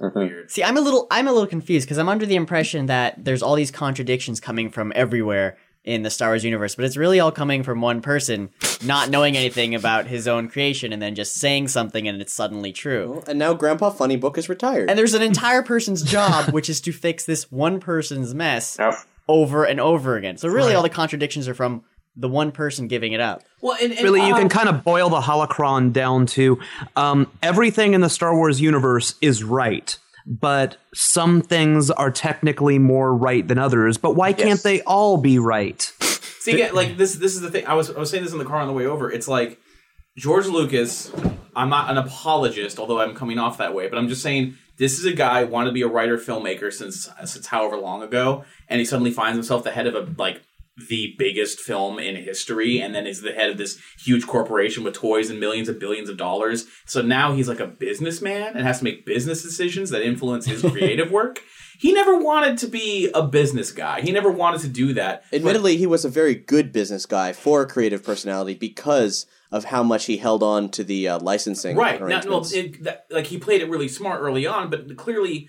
[0.00, 0.18] Mm-hmm.
[0.18, 0.50] weird.
[0.50, 3.42] See, I'm a little I'm a little confused because I'm under the impression that there's
[3.42, 7.32] all these contradictions coming from everywhere in the Star Wars universe, but it's really all
[7.32, 8.50] coming from one person
[8.84, 12.72] not knowing anything about his own creation and then just saying something and it's suddenly
[12.72, 13.22] true.
[13.26, 14.90] And now Grandpa Funny Book is retired.
[14.90, 18.94] And there's an entire person's job which is to fix this one person's mess Yep.
[19.28, 20.36] over and over again.
[20.36, 21.84] So really all the contradictions are from
[22.16, 23.42] the one person giving it up.
[23.62, 26.58] Well, and, and Really, you uh, can kind of boil the holocron down to
[26.96, 33.14] um, everything in the Star Wars universe is right, but some things are technically more
[33.14, 33.98] right than others.
[33.98, 35.80] But why can't they all be right?
[36.40, 37.14] See, yeah, like this.
[37.16, 37.66] This is the thing.
[37.66, 39.10] I was I was saying this in the car on the way over.
[39.10, 39.58] It's like
[40.16, 41.12] George Lucas.
[41.54, 43.88] I'm not an apologist, although I'm coming off that way.
[43.88, 47.10] But I'm just saying this is a guy wanted to be a writer filmmaker since
[47.26, 50.40] since however long ago, and he suddenly finds himself the head of a like
[50.88, 54.94] the biggest film in history, and then is the head of this huge corporation with
[54.94, 56.66] toys and millions and billions of dollars.
[56.86, 60.62] So now he's like a businessman and has to make business decisions that influence his
[60.70, 61.40] creative work.
[61.78, 64.02] He never wanted to be a business guy.
[64.02, 65.24] He never wanted to do that.
[65.32, 69.82] Admittedly, he was a very good business guy for a creative personality because of how
[69.82, 73.38] much he held on to the uh, licensing right now, well, it, that, like he
[73.38, 75.48] played it really smart early on, but clearly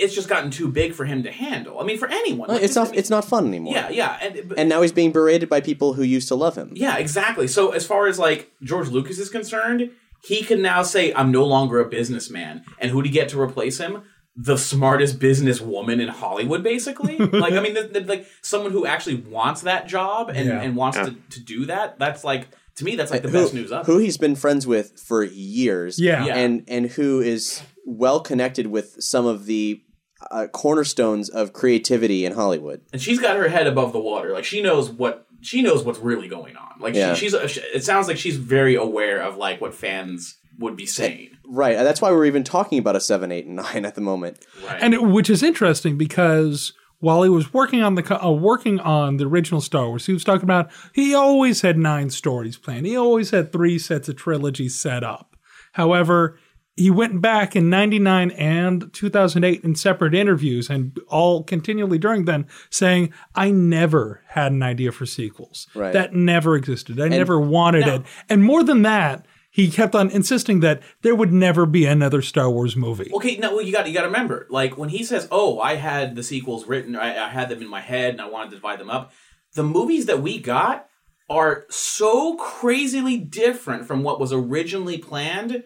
[0.00, 1.78] it's just gotten too big for him to handle.
[1.80, 2.90] I mean, for anyone, like, it's I not.
[2.90, 3.72] mean, It's not fun anymore.
[3.74, 6.56] Yeah, yeah, and, but- And now he's being berated by people who used to love
[6.56, 6.72] him.
[6.74, 7.46] yeah, exactly.
[7.46, 9.90] So as far as like George Lucas is concerned,
[10.22, 13.40] he can now say, "I'm no longer a businessman." And who do you get to
[13.40, 14.02] replace him?
[14.36, 17.16] The smartest businesswoman in Hollywood, basically.
[17.44, 20.60] like, I mean, the, the, like someone who actually wants that job and, Yeah.
[20.60, 21.98] and wants to, to do that.
[21.98, 23.84] That's like to me, that's like the who, best news ever.
[23.84, 25.98] who he's been friends with for years.
[25.98, 26.24] Yeah.
[26.26, 26.36] Yeah.
[26.36, 29.82] and and who is well connected with some of the
[30.30, 32.80] uh, cornerstones of creativity in Hollywood.
[32.92, 34.32] and she's got her head above the water.
[34.32, 36.78] Like she knows what she knows what's really going on.
[36.80, 37.14] Like Yeah.
[37.14, 41.30] she, she's it sounds like she's very aware of like what fans would be saying.
[41.46, 41.74] Right.
[41.76, 44.44] That's why we're even talking about a seven, eight, and nine at the moment.
[44.66, 44.78] Right.
[44.82, 48.78] and it, which is interesting because while he was working on the co- uh, working
[48.78, 52.84] on the original Star Wars, he was talking about he always had nine stories planned.
[52.84, 55.34] He always had three sets of trilogies set up.
[55.72, 56.38] However,
[56.80, 62.46] he went back in 99 and 2008 in separate interviews and all continually during then
[62.70, 65.66] saying I never had an idea for sequels.
[65.74, 65.92] Right.
[65.92, 66.98] That never existed.
[66.98, 68.02] I never wanted it.
[68.30, 72.48] And more than that, he kept on insisting that there would never be another Star
[72.48, 73.10] Wars movie.
[73.14, 75.74] Okay, no, well, you got you got to remember, like when he says, "Oh, I
[75.74, 78.56] had the sequels written, I, I had them in my head, and I wanted to
[78.56, 79.12] divide them up."
[79.54, 80.86] The movies that we got
[81.28, 85.64] are so crazily different from what was originally planned.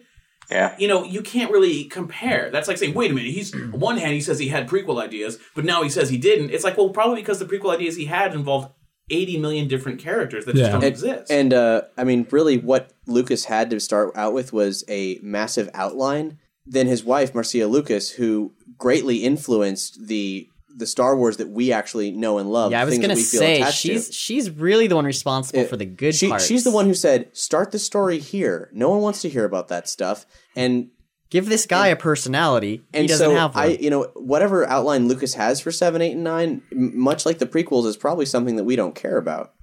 [0.51, 0.75] Yeah.
[0.77, 2.49] you know, you can't really compare.
[2.51, 5.01] That's like saying, wait a minute, he's on one hand he says he had prequel
[5.01, 6.51] ideas, but now he says he didn't.
[6.51, 8.69] It's like, well, probably because the prequel ideas he had involved
[9.09, 10.61] 80 million different characters that Yeah.
[10.63, 11.31] just don't And, exist.
[11.31, 15.69] and uh, I mean, really, what Lucas had to start out with was a massive
[15.73, 16.37] outline.
[16.65, 22.11] Then his wife, Marcia Lucas, who greatly influenced the the Star Wars that we actually
[22.11, 22.71] know and love.
[22.71, 23.87] Yeah, I was things that gonna we feel say attached to.
[23.87, 26.45] she's she's really the one responsible for the good she, parts.
[26.45, 28.69] She's the one who said, "Start the story here.
[28.73, 30.89] No one wants to hear about that stuff." And
[31.29, 32.83] give this guy a personality.
[32.93, 33.63] and he doesn't so have one.
[33.63, 37.45] I, you know, whatever outline Lucas has for seven, eight, and nine, much like the
[37.45, 39.53] prequels, is probably something that we don't care about.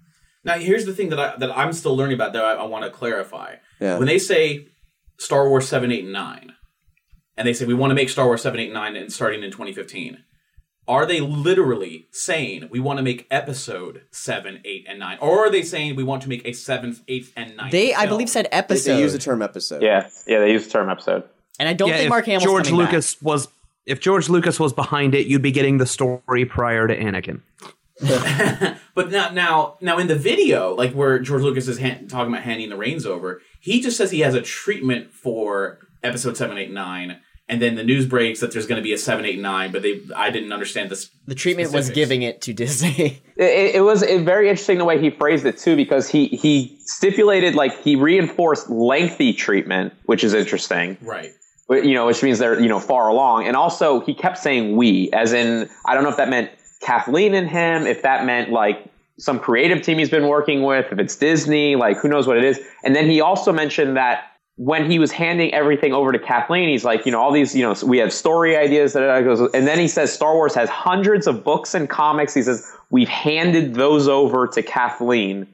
[0.44, 2.84] Now, here's the thing that I that I'm still learning about that I, I want
[2.84, 3.56] to clarify.
[3.80, 3.98] Yeah.
[3.98, 4.68] When they say
[5.18, 6.52] Star Wars seven, eight, and nine,
[7.36, 9.42] and they say we want to make Star Wars seven, eight, and nine, and starting
[9.42, 10.18] in 2015,
[10.88, 15.50] are they literally saying we want to make Episode seven, eight, and nine, or are
[15.50, 17.72] they saying we want to make a seventh, eighth, and ninth?
[17.72, 18.10] they, I film?
[18.10, 19.82] believe, said episode, they use the term episode.
[19.82, 20.08] Yeah.
[20.26, 20.40] Yeah.
[20.40, 21.24] They use the term episode.
[21.58, 23.48] and I don't yeah, think Mark Hamill's George coming Lucas was
[23.86, 27.40] if George Lucas was behind it, you'd be getting the story prior to Anakin.
[28.94, 32.44] But now, now, now, in the video, like where George Lucas is hand, talking about
[32.44, 36.70] handing the reins over, he just says he has a treatment for episode seven, eight,
[36.70, 39.72] nine, and then the news breaks that there's going to be a seven, eight, nine.
[39.72, 41.10] But they, I didn't understand this.
[41.26, 43.22] The treatment was giving it to Disney.
[43.34, 46.78] It, it was it, very interesting the way he phrased it too, because he he
[46.84, 50.98] stipulated like he reinforced lengthy treatment, which is interesting.
[51.00, 51.30] right.
[51.66, 54.76] But, you know, which means they're you know far along, and also he kept saying
[54.76, 56.50] we, as in I don't know if that meant
[56.82, 58.84] Kathleen and him, if that meant like
[59.18, 62.44] some creative team he's been working with, if it's Disney, like who knows what it
[62.44, 62.60] is.
[62.84, 64.31] And then he also mentioned that
[64.64, 67.64] when he was handing everything over to Kathleen, he's like, you know, all these, you
[67.64, 71.26] know, we have story ideas that goes, and then he says Star Wars has hundreds
[71.26, 72.32] of books and comics.
[72.32, 75.48] He says we've handed those over to Kathleen.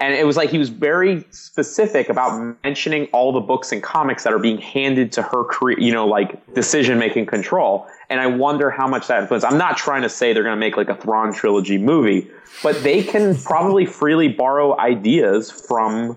[0.00, 4.24] And it was like he was very specific about mentioning all the books and comics
[4.24, 7.86] that are being handed to her, cre- you know, like decision making control.
[8.10, 9.46] And I wonder how much that influenced.
[9.46, 12.28] I'm not trying to say they're going to make like a Thrawn trilogy movie,
[12.64, 16.16] but they can probably freely borrow ideas from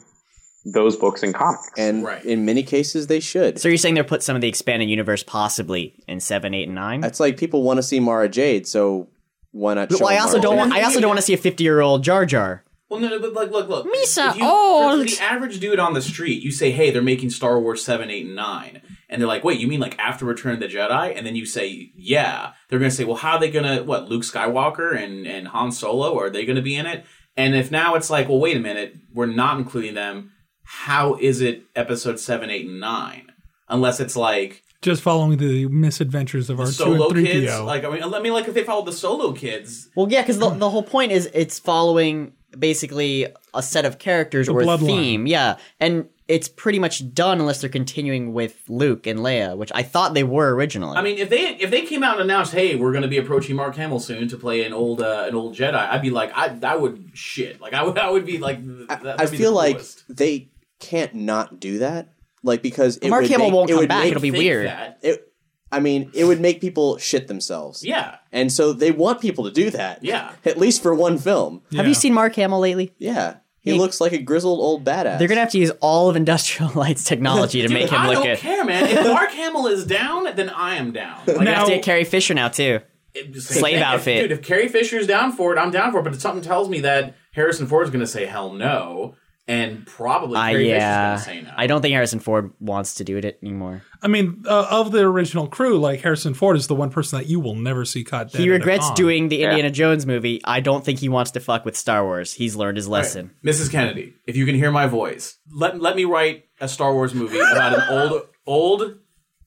[0.65, 1.69] those books and comics.
[1.77, 2.25] And Right.
[2.25, 3.59] in many cases, they should.
[3.59, 6.75] so you're saying they'll put some of the expanded universe possibly in seven, eight, and
[6.75, 7.03] nine?
[7.03, 9.07] It's like people want to see Mara Jade, so
[9.51, 9.89] why not?
[9.89, 10.57] But show I also Mara don't.
[10.57, 12.63] Want, I also don't want to see a 50 year old Jar Jar.
[12.89, 13.87] Well, no, no, but like, look, look.
[13.87, 14.91] Misa If you- old.
[15.01, 17.83] For, for the average dude on the street, you say, "Hey, they're making Star Wars
[17.83, 18.81] seven, eight, and nine.
[19.09, 21.45] and they're like, "Wait, you mean like after Return of the Jedi?" And then you
[21.45, 24.09] say, "Yeah." They're gonna say, "Well, how are they gonna what?
[24.09, 27.05] Luke Skywalker and and Han Solo are they gonna be in it?"
[27.37, 30.31] And if now it's like, "Well, wait a minute, we're not including them,"
[30.65, 33.31] how is it Episode seven, eight, and nine?
[33.69, 37.83] Unless it's like Just following the misadventures of our two solo and three kids, like
[37.83, 40.49] I mean, I mean, like if they followed the solo kids, Well, yeah, because the,
[40.49, 44.85] the whole point is it's following basically a set of characters or a bloodline.
[44.85, 45.27] theme.
[45.27, 45.57] Yeah.
[45.79, 50.13] And it's pretty much done unless they're continuing with Luke and Leia, which I thought
[50.15, 50.97] they were originally.
[50.97, 53.19] I mean, if they if they came out and announced, "Hey, we're going to be
[53.19, 56.31] approaching Mark Hamill soon to play an old uh, an old Jedi," I'd be like,
[56.35, 57.61] I that would shit.
[57.61, 60.47] Like I would I would be like, that would I be feel the like they
[60.85, 62.09] can't not do that.
[62.43, 64.31] Like because it Mark would Hamill make, won't it come would back, make- it'll be
[64.31, 64.67] Think weird.
[64.67, 64.99] that.
[65.01, 65.31] It,
[65.71, 67.83] I mean, it would make people shit themselves.
[67.83, 70.03] Yeah, And so they want people to do that.
[70.03, 70.31] Yeah.
[70.45, 71.63] At least for one film.
[71.75, 72.93] Have you seen Mark Hamill lately?
[72.99, 73.37] Yeah.
[73.59, 75.17] He, He- looks like a grizzled old badass.
[75.17, 78.05] They're gonna have to use all of Industrial Light's technology to Dude, make him I
[78.05, 78.37] look don't good.
[78.37, 78.85] care, man.
[78.85, 81.19] If Mark Hamill is down, then I am down.
[81.27, 82.79] Like, We have to get Carrie Fisher now too.
[83.15, 84.21] it- just- Slave if- outfit.
[84.21, 84.31] dude.
[84.37, 86.03] If Carrie Fisher's down for it, I'm down for it.
[86.03, 89.15] But something tells me that Harrison Ford's going to say hell no,
[89.47, 91.55] and probably Uh, Carrie yeah, Fisher's going to say no.
[91.57, 93.83] I don't think Harrison Ford wants to do it anymore.
[94.01, 97.27] I mean, uh, of the original crew, like Harrison Ford is the one person that
[97.27, 98.41] you will never see caught dead.
[98.41, 100.41] He regrets doing the Indiana Jones movie.
[100.45, 102.33] I don't think he wants to fuck with Star Wars.
[102.33, 103.31] He's learned his lesson.
[103.43, 103.71] Mrs.
[103.71, 107.39] Kennedy, if you can hear my voice, let let me write a Star Wars movie
[107.39, 108.99] about an old old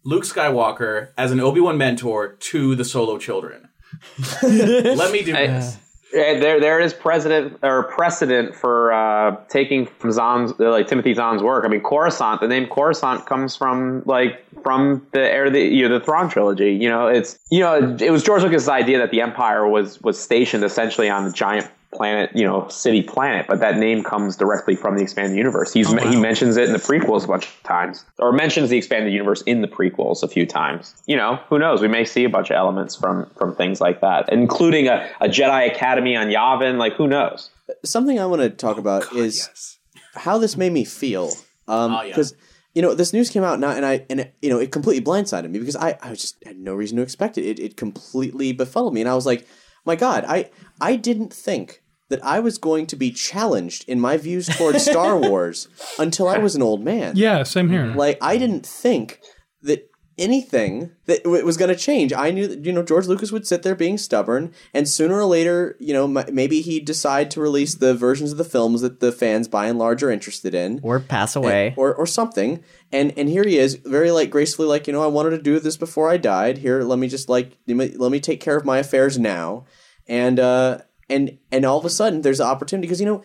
[0.05, 3.69] Luke Skywalker as an Obi Wan mentor to the Solo children.
[4.43, 5.77] let me do this.
[6.13, 11.43] There, there is precedent or precedent for uh, taking from Zahn's, uh, like Timothy Zahn's
[11.43, 11.65] work.
[11.65, 12.41] I mean, Coruscant.
[12.41, 16.73] The name Coruscant comes from like from the air the you know the Thrawn trilogy.
[16.73, 20.19] You know, it's you know it was George Lucas' idea that the Empire was was
[20.19, 24.77] stationed essentially on the giant planet, you know, city planet, but that name comes directly
[24.77, 25.73] from the expanded universe.
[25.73, 29.13] He's he mentions it in the prequels a bunch of times, or mentions the expanded
[29.13, 30.95] universe in the prequels a few times.
[31.07, 31.81] You know, who knows?
[31.81, 35.29] We may see a bunch of elements from from things like that, including a, a
[35.29, 36.77] Jedi Academy on Yavin.
[36.79, 37.51] Like, who knows?
[37.85, 39.79] Something I want to talk about is
[40.15, 41.33] how this made me feel.
[41.67, 42.09] Um, Oh, yeah.
[42.09, 42.35] because
[42.75, 45.03] you know this news came out now, and I and it, you know it completely
[45.05, 47.45] blindsided me because I I just had no reason to expect it.
[47.45, 49.47] It it completely befuddled me, and I was like,
[49.89, 54.17] my God, I I didn't think that I was going to be challenged in my
[54.17, 57.13] views towards Star Wars until I was an old man.
[57.17, 57.87] Yeah, same here.
[57.87, 59.21] Like I didn't think
[59.63, 59.81] that
[60.19, 62.13] anything that w- was going to change.
[62.13, 65.25] I knew that you know George Lucas would sit there being stubborn, and sooner or
[65.27, 69.01] later, you know, m- maybe he'd decide to release the versions of the films that
[69.01, 71.75] the fans by and large are interested in, Or pass away.
[71.77, 72.63] or or something.
[72.91, 75.61] And and here he is, very like gracefully, like you know, I wanted to do
[75.61, 76.59] this before I died.
[76.59, 79.67] Here, let me just like let me, let me take care of my affairs now,
[80.09, 83.23] and uh and and all of a sudden there's an opportunity because you know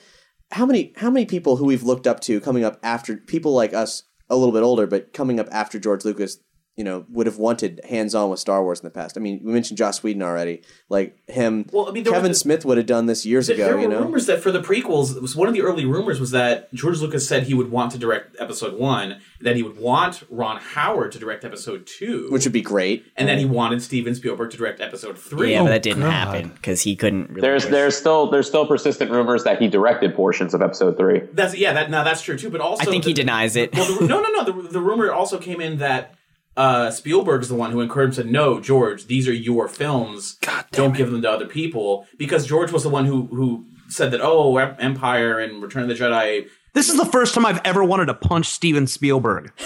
[0.52, 3.74] how many how many people who we've looked up to coming up after people like
[3.74, 6.40] us a little bit older, but coming up after George Lucas,
[6.76, 9.16] you know, would have wanted hands on with Star Wars in the past.
[9.16, 11.68] I mean, we mentioned Joss Whedon already, like him.
[11.72, 13.66] Well, I mean, Kevin was Smith would have done this years There- ago.
[13.66, 15.86] there were you know, rumors that for the prequels, it was one of the early
[15.86, 19.62] rumors was that George Lucas said he would want to direct Episode One, that he
[19.64, 23.06] would want Ron Howard to direct Episode Two, which would be great.
[23.18, 25.52] and then he wanted Steven Spielberg to direct Episode Three.
[25.52, 26.12] yeah, but that oh, didn't God.
[26.12, 27.30] happen because he couldn't.
[27.30, 27.72] Really There's push.
[27.72, 31.22] there's still there's still persistent rumors that he directed portions of episode three.
[31.34, 32.50] That's yeah, that now that's true too.
[32.50, 33.74] But also, I think the- he denies it.
[33.76, 34.44] Well, the, no, no, no.
[34.64, 36.16] The, the rumor also came in that
[36.56, 38.26] uh, Spielberg is the one who encouraged him.
[38.26, 40.38] Said, "No, George, these are your films.
[40.72, 44.22] Don't give them to other people." Because George was the one who who said that.
[44.22, 46.48] Oh, Empire and Return of the Jedi.
[46.74, 49.52] This is the first time I've ever wanted to punch Steven Spielberg.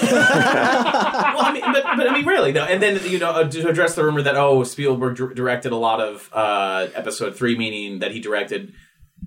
[1.28, 2.64] Well, I mean, but, but I mean, really though.
[2.64, 5.76] And then you know uh, to address the rumor that oh, Spielberg dir- directed a
[5.76, 8.74] lot of uh, Episode Three, meaning that he directed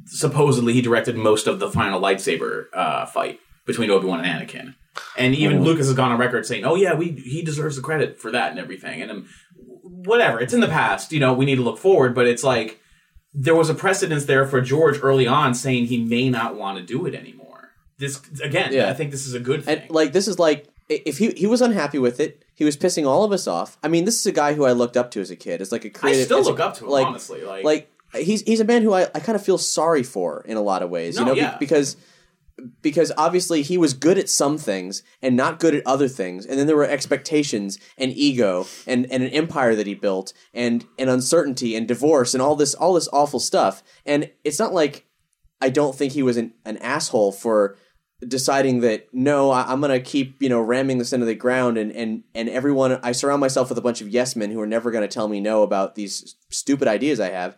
[0.06, 4.74] supposedly he directed most of the final lightsaber uh, fight between Obi Wan and Anakin.
[5.16, 8.18] And even Lucas has gone on record saying, "Oh yeah, we he deserves the credit
[8.20, 9.28] for that and everything." And um,
[9.82, 11.12] whatever, it's in the past.
[11.12, 12.14] You know, we need to look forward.
[12.14, 12.80] But it's like
[13.32, 16.84] there was a precedence there for George early on saying he may not want to
[16.84, 17.70] do it anymore.
[17.98, 18.88] This again, Yeah.
[18.88, 19.78] I think this is a good thing.
[19.78, 23.06] And like this is like if he he was unhappy with it, he was pissing
[23.06, 23.78] all of us off.
[23.82, 25.60] I mean, this is a guy who I looked up to as a kid.
[25.60, 26.22] It's like a creative.
[26.22, 27.42] I still as a- look up to him, like, honestly.
[27.42, 30.56] Like, like he's he's a man who I, I kind of feel sorry for in
[30.56, 31.16] a lot of ways.
[31.16, 31.96] No, you know, be- because
[32.82, 36.58] because obviously he was good at some things and not good at other things, and
[36.58, 41.10] then there were expectations and ego and, and an empire that he built and and
[41.10, 43.82] uncertainty and divorce and all this all this awful stuff.
[44.04, 45.06] And it's not like
[45.60, 47.76] I don't think he was an, an asshole for
[48.26, 51.78] deciding that no, I, I'm going to keep you know ramming this into the ground
[51.78, 52.98] and and and everyone.
[53.02, 55.28] I surround myself with a bunch of yes men who are never going to tell
[55.28, 57.56] me no about these stupid ideas I have.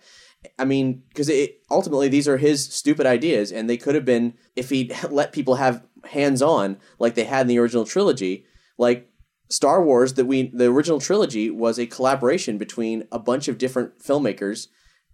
[0.58, 4.34] I mean, because it ultimately these are his stupid ideas, and they could have been
[4.56, 8.46] if he let people have hands on like they had in the original trilogy,
[8.78, 9.08] like.
[9.50, 13.98] Star Wars that we the original trilogy was a collaboration between a bunch of different
[13.98, 14.68] filmmakers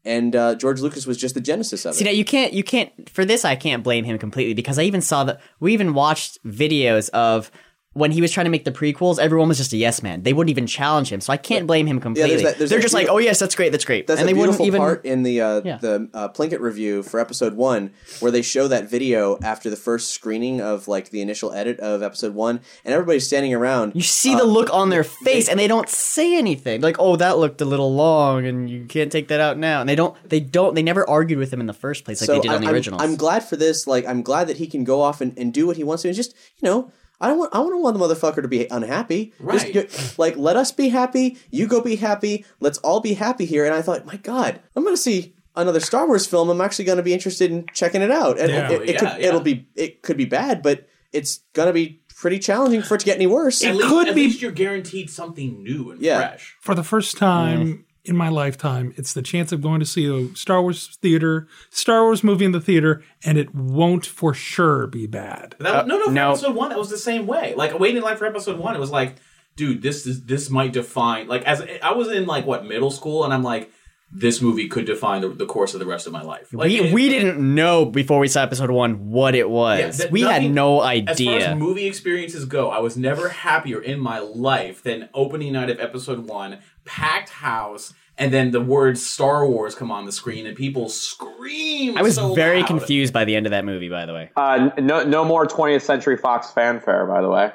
[0.04, 1.98] and uh, George Lucas was just the genesis of it.
[1.98, 4.82] See now you can't you can't for this I can't blame him completely because I
[4.82, 7.50] even saw that we even watched videos of
[7.94, 10.22] when he was trying to make the prequels, everyone was just a yes man.
[10.22, 12.42] They wouldn't even challenge him, so I can't blame him completely.
[12.44, 14.38] that- there's They're just like, oh yes, that's great, that's great, That's and a they
[14.38, 14.78] wouldn't even.
[14.80, 15.78] part in the uh, Yeah.
[15.78, 20.10] the uh, Plinkett review for episode one, where they show that video after the first
[20.10, 23.92] screening of like the initial edit of episode one, and everybody's standing around.
[23.96, 26.82] You see the look on their face, and they don't say anything.
[26.82, 29.88] Like, "Oh, that looked a little long, and you can't take that out now." And
[29.88, 32.40] they don't, they don't, they never argued with him in the first place, like they
[32.40, 33.00] did I- on the I'm.
[33.00, 33.86] I'm glad for this.
[33.86, 36.08] Like, I'm glad that he can go off and, and do what he wants to,
[36.08, 36.92] and just you know.
[37.20, 37.54] I don't want.
[37.54, 39.32] I don't want the motherfucker to be unhappy.
[39.40, 39.72] Right.
[39.72, 41.36] Just, you- like, let us be happy.
[41.50, 42.44] You go be happy.
[42.60, 43.64] Let's all be happy here.
[43.64, 46.48] And I thought, my God, I'm going to see another Star Wars film.
[46.50, 48.38] I'm actually going to be interested in checking it out.
[48.38, 48.70] And Yeah.
[48.70, 49.28] it, it Yeah, could, yeah.
[49.28, 49.68] it'll be.
[49.74, 53.16] It could be bad, but it's going to be pretty challenging for it to get
[53.16, 53.62] any worse.
[53.64, 56.18] at, least, could at be- least you're guaranteed something new and Yeah.
[56.18, 56.56] fresh.
[56.60, 60.34] For the first time in my lifetime, it's the chance of going to see a
[60.34, 65.06] Star Wars theater, Star Wars movie in the theater, and it won't for sure be
[65.06, 65.54] bad.
[65.58, 66.30] But that, uh, no, no, for no.
[66.32, 67.54] episode one, that was the same way.
[67.54, 69.16] Like waiting in line for episode one, it was like,
[69.56, 71.28] dude, this is this might define.
[71.28, 73.70] Like as I was in like what middle school, and I'm like,
[74.10, 76.48] this movie could define the, the course of the rest of my life.
[76.54, 79.80] Like, we it- we didn't know before we saw episode one what it was.
[79.80, 81.50] Yeah, that we had nothing- no As far idea.
[81.50, 85.78] as movie experiences go, I was never happier in my life than opening night of
[85.78, 90.56] episode one, packed house, and then the words Star Wars come on the screen and
[90.56, 91.96] people scream.
[91.96, 92.66] I was so very loud.
[92.68, 93.88] confused by the end of that movie.
[93.88, 97.52] By the way, Uh, no, no more 20th Century Fox fanfare, by the way.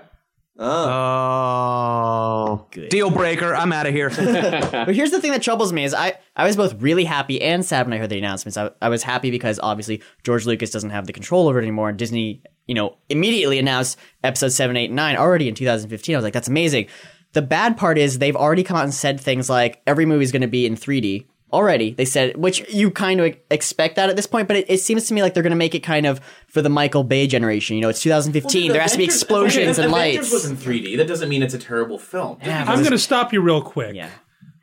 [1.34, 2.90] Oh, Good.
[2.90, 3.56] deal breaker.
[3.56, 4.10] I'm out of here.
[4.86, 7.66] But here's the thing that troubles me is I, I was both really happy and
[7.66, 8.58] sad when I heard the announcements.
[8.58, 11.90] I, I was happy because obviously George Lucas doesn't have the control over it anymore,
[11.90, 16.16] and Disney, you know, immediately announced episode seven, eight, and nine already in 2015.
[16.16, 16.88] I was like, that's amazing.
[17.34, 20.32] The bad part is they've already come out and said things like every movie is
[20.32, 21.92] going to be in 3D already.
[21.94, 25.08] They said, which you kind of expect that at this point, but it, it seems
[25.08, 27.76] to me like they're going to make it kind of for the Michael Bay generation.
[27.76, 28.72] You know, it's 2015.
[28.72, 30.32] there has to be Avengers- explosions and Avengers lights.
[30.32, 30.98] was in 3D.
[30.98, 32.40] That doesn't mean it's a terrible film.
[32.44, 33.96] Yeah, I'm going to stop you real quick.
[33.96, 34.10] Yeah.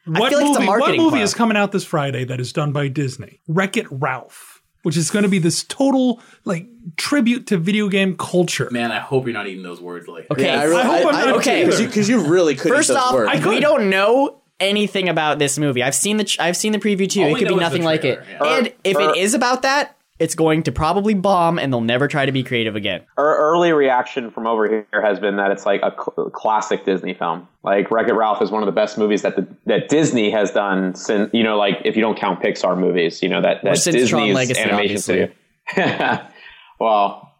[0.07, 1.23] What feel like it's a movie, what movie clout.
[1.23, 3.41] is coming out this Friday that is done by Disney?
[3.47, 4.60] Wreck It Ralph.
[4.83, 6.67] Which is going to be this total like
[6.97, 8.69] tribute to video game culture.
[8.71, 10.31] Man, I hope you're not eating those words like.
[10.31, 10.45] Okay.
[10.47, 11.65] Yeah, I, really, I hope I'm not okay.
[11.65, 12.77] because you, 'cause you really couldn't.
[12.77, 13.31] First those off, words.
[13.31, 13.49] I could.
[13.51, 15.83] we don't know anything about this movie.
[15.83, 17.23] I've seen the I've seen the preview too.
[17.23, 18.21] All it could be know is nothing like it.
[18.31, 18.45] yeah.
[18.59, 22.07] And if Er- it is about that, it's going to probably bomb, and they'll never
[22.07, 23.03] try to be creative again.
[23.17, 27.15] Our early reaction from over here has been that it's like a cl- classic Disney
[27.15, 27.49] film.
[27.65, 30.51] Like Wreck It Ralph is one of the best movies that the, that Disney has
[30.53, 33.79] done since you know, like if you don't count Pixar movies, you know that that
[33.79, 35.33] since Tron Disney's Legacy, animation obviously.
[35.73, 36.27] studio.
[36.79, 37.35] well,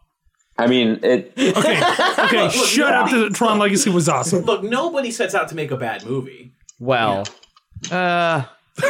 [0.57, 1.33] I mean it.
[1.37, 1.81] Okay,
[2.19, 3.09] okay, Look, shut up.
[3.09, 4.43] The Tron Legacy was awesome.
[4.43, 6.51] Look, nobody sets out to make a bad movie.
[6.79, 7.25] Well,
[7.91, 8.43] Uh,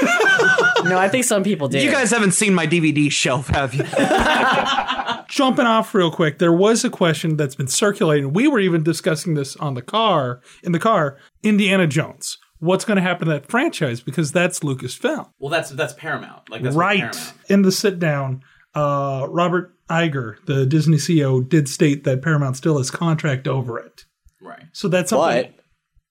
[0.83, 1.83] no, I think some people did.
[1.83, 3.83] you guys haven't seen my DVD shelf, have you?
[5.29, 8.33] Jumping off real quick, there was a question that's been circulating.
[8.33, 11.17] We were even discussing this on the car in the car.
[11.43, 12.37] Indiana Jones.
[12.59, 14.01] What's going to happen to that franchise?
[14.01, 15.29] Because that's Lucasfilm.
[15.39, 16.49] Well, that's that's Paramount.
[16.49, 17.33] Like that's right Paramount.
[17.49, 18.41] in the sit down
[18.75, 24.05] uh, robert Iger, the disney ceo did state that paramount still has contract over it
[24.41, 24.63] Right.
[24.71, 25.63] so that's something but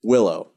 [0.04, 0.49] Willow.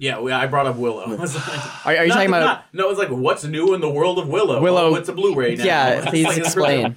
[0.00, 1.02] Yeah, we, I brought up Willow.
[1.06, 3.74] I was like- Are, are you Not- talking about not- no, it's like what's new
[3.74, 4.60] in the world of Willow?
[4.60, 4.88] Willow?
[4.90, 5.64] Oh, it's a Blu-ray now.
[5.64, 6.96] Yeah, please like- explain.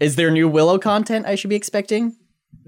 [0.00, 2.16] Is there new Willow content I should be expecting?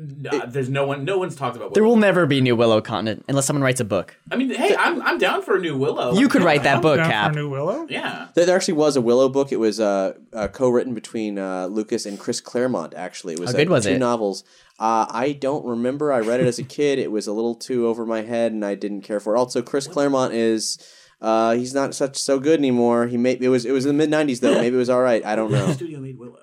[0.02, 1.04] Nah, there's no one.
[1.04, 1.74] No one's talked about.
[1.74, 4.16] There will never be new Willow content unless someone writes a book.
[4.30, 6.14] I mean, hey, I'm I'm down for a new Willow.
[6.14, 7.32] You could write that I'm book, down Cap.
[7.32, 8.28] for new willow Yeah.
[8.34, 9.52] There, there actually was a Willow book.
[9.52, 12.94] It was uh, uh, co-written between uh, Lucas and Chris Claremont.
[12.94, 13.98] Actually, it was How good uh, was two it?
[13.98, 14.42] novels.
[14.78, 16.12] Uh, I don't remember.
[16.12, 16.98] I read it as a kid.
[16.98, 19.38] It was a little too over my head, and I didn't care for it.
[19.38, 20.78] Also, Chris Claremont is.
[21.20, 23.06] Uh, he's not such so good anymore.
[23.06, 24.54] He made it was it was in the mid '90s though.
[24.62, 25.22] Maybe it was all right.
[25.26, 25.70] I don't know.
[25.72, 26.38] Studio made Willow.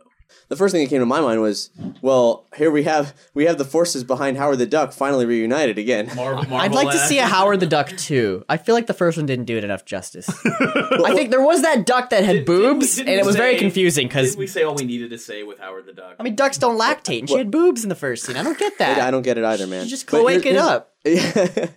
[0.50, 1.72] The first thing that came to my mind was,
[2.02, 6.10] well, here we have we have the forces behind Howard the Duck finally reunited again.
[6.16, 8.46] Marvel, I'd like to see a Howard the Duck too.
[8.48, 10.30] I feel like the first one didn't do it enough justice.
[10.46, 13.58] I think there was that duck that had boobs, didn't and it we was very
[13.58, 16.16] confusing because we say all we needed to say with Howard the Duck?
[16.20, 18.38] I mean ducks don't lactate, and she had boobs in the first scene.
[18.38, 19.00] I don't get that.
[19.00, 19.84] I don't get it either, man.
[19.84, 20.94] You just But wake it here's- up.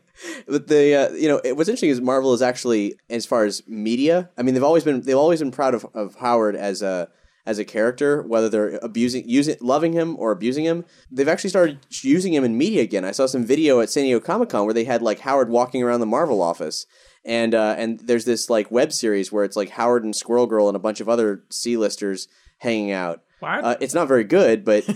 [0.46, 3.66] But the uh, you know it, what's interesting is Marvel is actually as far as
[3.66, 4.28] media.
[4.36, 7.08] I mean, they've always been they've always been proud of, of Howard as a
[7.50, 10.84] as a character, whether they're abusing using loving him or abusing him.
[11.10, 13.04] They've actually started using him in media again.
[13.04, 15.82] I saw some video at San Diego Comic Con where they had like Howard walking
[15.82, 16.86] around the Marvel office.
[17.24, 20.68] And uh, and there's this like web series where it's like Howard and Squirrel Girl
[20.68, 22.28] and a bunch of other C-listers
[22.58, 23.22] hanging out.
[23.40, 23.64] What?
[23.64, 24.84] Uh, it's not very good, but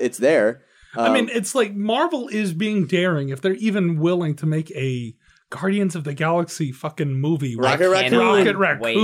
[0.00, 0.62] it's there.
[0.96, 5.14] i mean it's like marvel is being daring if they're even willing to make a
[5.50, 8.18] guardians of the galaxy fucking movie Rocket Raccoon.
[8.18, 8.96] rocket Wait.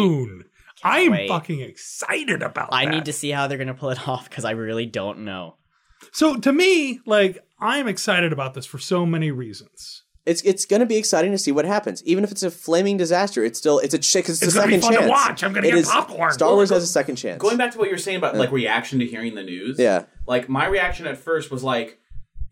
[0.85, 1.29] Raccoon i'm wait.
[1.29, 2.91] fucking excited about I that.
[2.91, 5.57] need to see how they're gonna pull it off because I really don't know.
[6.13, 10.79] so to me like i'm excited about this for so many reasons It's it's going
[10.81, 11.99] to be exciting to see what happens.
[12.05, 14.69] Even if it's a flaming disaster, it's still it's a ch- it's, It's a gonna
[14.69, 15.11] be second fun to chance.
[15.11, 15.43] watch.
[15.45, 16.33] I'm gonna It get is- popcorn.
[16.33, 17.41] Star Wars has a second chance.
[17.43, 19.81] Going back to what you're saying about like reaction to hearing the news.
[19.81, 20.05] Yeah.
[20.29, 21.99] Like my reaction at first was like,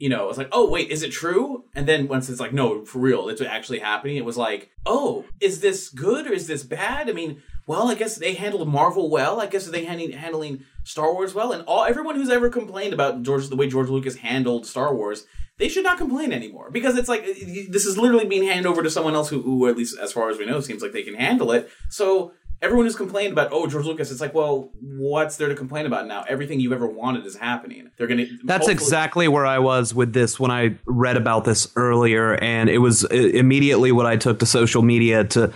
[0.00, 1.62] you know, it was like, oh wait, is it true?
[1.76, 4.16] And then once it's like, no, for real, it's actually happening.
[4.16, 7.08] It was like, oh, is this good or is this bad?
[7.08, 9.40] I mean, well, I guess they handled Marvel well.
[9.40, 11.52] I guess they handling handling Star Wars well.
[11.52, 15.26] And all everyone who's ever complained about George the way George Lucas handled Star Wars,
[15.58, 18.90] they should not complain anymore because it's like this is literally being handed over to
[18.90, 21.14] someone else who, who at least as far as we know, seems like they can
[21.14, 21.70] handle it.
[21.88, 22.32] So
[22.62, 26.06] everyone who's complained about oh George Lucas, it's like, well, what's there to complain about
[26.06, 26.24] now?
[26.28, 27.90] Everything you ever wanted is happening.
[27.96, 28.26] They're gonna.
[28.44, 32.68] That's hopefully- exactly where I was with this when I read about this earlier, and
[32.68, 35.52] it was uh, immediately what I took to social media to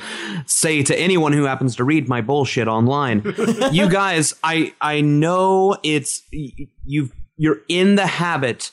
[0.46, 3.22] say to anyone who happens to read my bullshit online.
[3.72, 8.70] you guys, I I know it's you've you're in the habit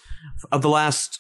[0.52, 1.20] of the last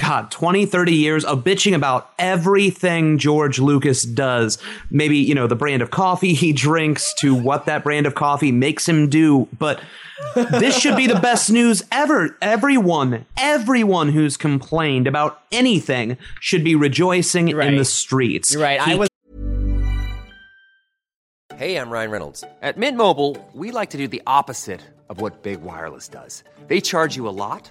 [0.00, 4.58] God, 20, 30 years of bitching about everything George Lucas does.
[4.90, 8.52] Maybe, you know, the brand of coffee he drinks to what that brand of coffee
[8.52, 9.48] makes him do.
[9.58, 9.80] But
[10.34, 12.36] this should be the best news ever.
[12.42, 18.52] Everyone, everyone who's complained about anything should be rejoicing in the streets.
[18.52, 18.80] You're right.
[18.80, 19.08] I was
[21.60, 22.42] Hey, I'm Ryan Reynolds.
[22.62, 26.42] At Mint Mobile, we like to do the opposite of what Big Wireless does.
[26.68, 27.70] They charge you a lot,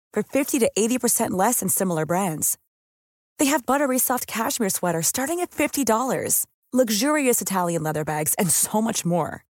[0.13, 2.57] for 50 to 80% less than similar brands.
[3.39, 8.81] They have buttery soft cashmere sweaters starting at $50, luxurious Italian leather bags, and so
[8.81, 9.43] much more.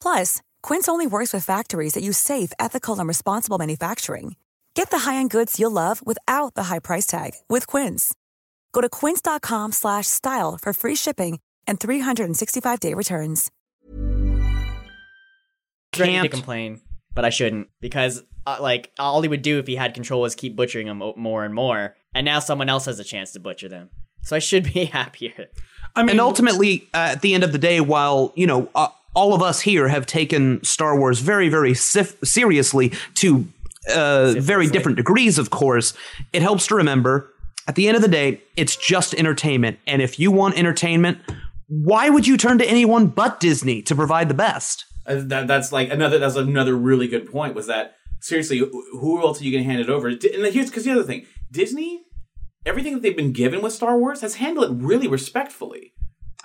[0.00, 4.36] Plus, Quince only works with factories that use safe, ethical, and responsible manufacturing.
[4.74, 8.14] Get the high-end goods you'll love without the high price tag with Quince.
[8.72, 13.50] Go to quince.com slash style for free shipping and 365-day returns.
[15.96, 16.80] ready to Can't- complain,
[17.14, 20.34] but I shouldn't because uh, like all he would do if he had control was
[20.34, 23.68] keep butchering them more and more, and now someone else has a chance to butcher
[23.68, 23.90] them.
[24.22, 25.48] So I should be happier.
[25.96, 28.88] I mean, and ultimately, uh, at the end of the day, while you know uh,
[29.14, 33.46] all of us here have taken Star Wars very, very sif- seriously to
[33.94, 35.94] uh, very different degrees, of course,
[36.32, 37.30] it helps to remember
[37.66, 39.78] at the end of the day, it's just entertainment.
[39.86, 41.18] And if you want entertainment,
[41.68, 44.84] why would you turn to anyone but Disney to provide the best?
[45.06, 46.18] Uh, that, that's like another.
[46.18, 47.54] That's another really good point.
[47.54, 48.58] Was that seriously?
[48.58, 50.08] Who else are you going to hand it over?
[50.08, 52.04] And here's because the other thing, Disney,
[52.64, 55.92] everything that they've been given with Star Wars has handled it really respectfully.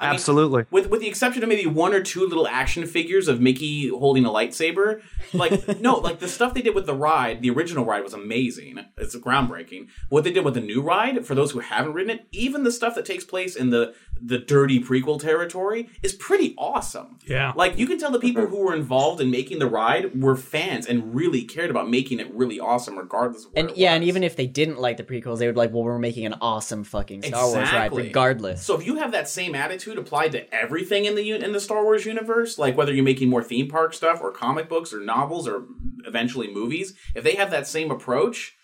[0.01, 0.65] I mean, Absolutely.
[0.71, 4.23] with with the exception of maybe one or two little action figures of Mickey holding
[4.23, 5.01] a lightsaber,
[5.33, 8.79] like no, like the stuff they did with the ride, the original ride was amazing.
[8.97, 9.89] It's groundbreaking.
[10.07, 12.71] What they did with the new ride, for those who haven't ridden it, even the
[12.71, 17.17] stuff that takes place in the the dirty prequel territory is pretty awesome.
[17.25, 17.53] Yeah.
[17.55, 20.85] Like you can tell the people who were involved in making the ride were fans
[20.87, 23.95] and really cared about making it really awesome, regardless of what And it yeah, was.
[23.95, 26.35] and even if they didn't like the prequels, they would like, well, we're making an
[26.41, 28.63] awesome fucking Star Wars ride, regardless.
[28.65, 31.83] So if you have that same attitude applied to everything in the in the Star
[31.83, 35.47] Wars universe, like whether you're making more theme park stuff or comic books or novels
[35.47, 35.65] or
[36.05, 38.55] eventually movies, if they have that same approach,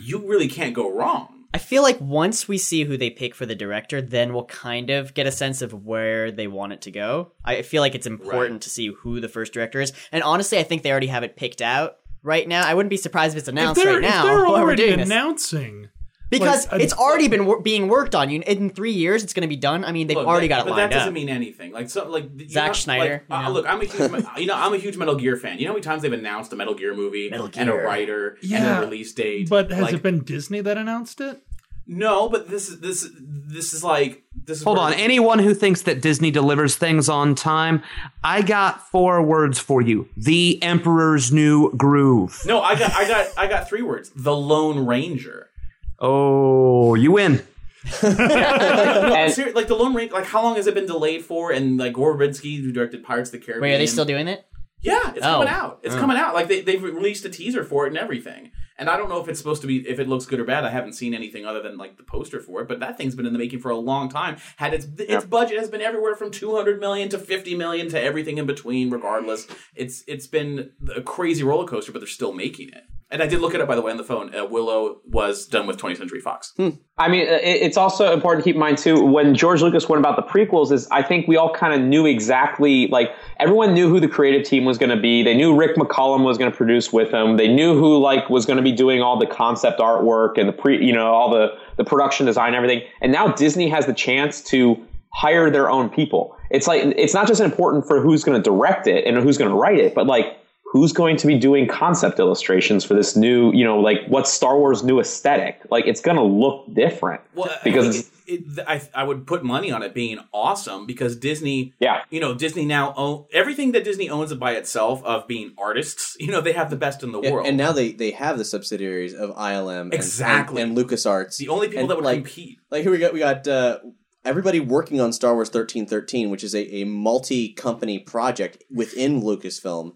[0.00, 1.33] you really can't go wrong.
[1.54, 4.90] I feel like once we see who they pick for the director, then we'll kind
[4.90, 7.32] of get a sense of where they want it to go.
[7.44, 9.92] I feel like it's important to see who the first director is.
[10.10, 12.66] And honestly, I think they already have it picked out right now.
[12.66, 14.18] I wouldn't be surprised if it's if announced they're, right now.
[14.20, 15.06] if they're already doing this.
[15.08, 15.88] announcing,
[16.30, 18.30] Because like, a- it's already been wor- being worked on.
[18.30, 19.84] You in three years, it's going to be done.
[19.84, 21.14] I mean, they've Look, already that- got it but lined that doesn't up.
[21.14, 21.70] mean anything.
[21.70, 24.46] Like so, like you Zack know, Snyder, Like, you uh, look, I'm a huge, you
[24.46, 25.58] know, I'm a huge Metal Gear fan.
[25.58, 27.84] You know how many times they've announced a Metal Gear movie Metal and a Gear.
[27.86, 29.48] writer and a release date?
[29.48, 31.42] but has Like, it been Disney that announced it?
[31.86, 34.94] No, but this is this this is like this is Hold on.
[34.94, 37.82] Anyone who thinks that Disney delivers things on time,
[38.22, 40.08] I got four words for you.
[40.16, 42.40] The Emperor's New Groove.
[42.46, 44.10] No, I got I got I got three words.
[44.16, 45.50] The Lone Ranger.
[45.98, 47.42] Oh, you win.
[48.02, 50.14] no, ser- like the Lone Ranger.
[50.14, 51.52] Like how long has it been delayed for?
[51.52, 53.62] And like Gore Verbinski, who directed Pirates of the Caribbean.
[53.62, 54.46] Wait, are they still doing it?
[54.84, 55.32] Yeah, it's Oh.
[55.40, 55.80] coming out.
[55.82, 55.98] It's Oh.
[55.98, 56.34] coming out.
[56.34, 58.52] Like they they've released a teaser for it and everything.
[58.76, 60.64] And I don't know if it's supposed to be if it looks good or bad.
[60.64, 62.68] I haven't seen anything other than like the poster for it.
[62.68, 64.36] But that thing's been in the making for a long time.
[64.56, 68.00] Had its its budget has been everywhere from two hundred million to fifty million to
[68.00, 68.90] everything in between.
[68.90, 71.92] Regardless, it's it's been a crazy roller coaster.
[71.92, 72.82] But they're still making it.
[73.14, 74.34] And I did look it up by the way on the phone.
[74.34, 76.52] Uh, Willow was done with 20th Century Fox.
[76.98, 80.16] I mean, it's also important to keep in mind too when George Lucas went about
[80.16, 80.72] the prequels.
[80.72, 84.44] Is I think we all kind of knew exactly like everyone knew who the creative
[84.44, 85.22] team was going to be.
[85.22, 87.36] They knew Rick McCallum was going to produce with them.
[87.36, 90.52] They knew who like was going to be doing all the concept artwork and the
[90.52, 92.82] pre, you know, all the the production design, and everything.
[93.00, 94.76] And now Disney has the chance to
[95.10, 96.36] hire their own people.
[96.50, 99.50] It's like it's not just important for who's going to direct it and who's going
[99.52, 100.36] to write it, but like
[100.74, 104.58] who's going to be doing concept illustrations for this new, you know, like what's Star
[104.58, 105.60] Wars' new aesthetic?
[105.70, 109.44] Like it's going to look different Well, because I, it, it, I, I would put
[109.44, 113.84] money on it being awesome because Disney, yeah, you know, Disney now own everything that
[113.84, 116.16] Disney owns by itself of being artists.
[116.24, 117.46] You know, they have the best in the Yeah, world.
[117.46, 120.60] and now they, they have the subsidiaries of ILM and, Exactly.
[120.60, 121.36] and, and LucasArts.
[121.36, 122.58] the only people And, that would like, compete.
[122.72, 123.78] Like here we got we got uh,
[124.24, 129.22] everybody working on Star Wars thirteen thirteen, which is a, a multi company project within
[129.22, 129.92] Lucasfilm,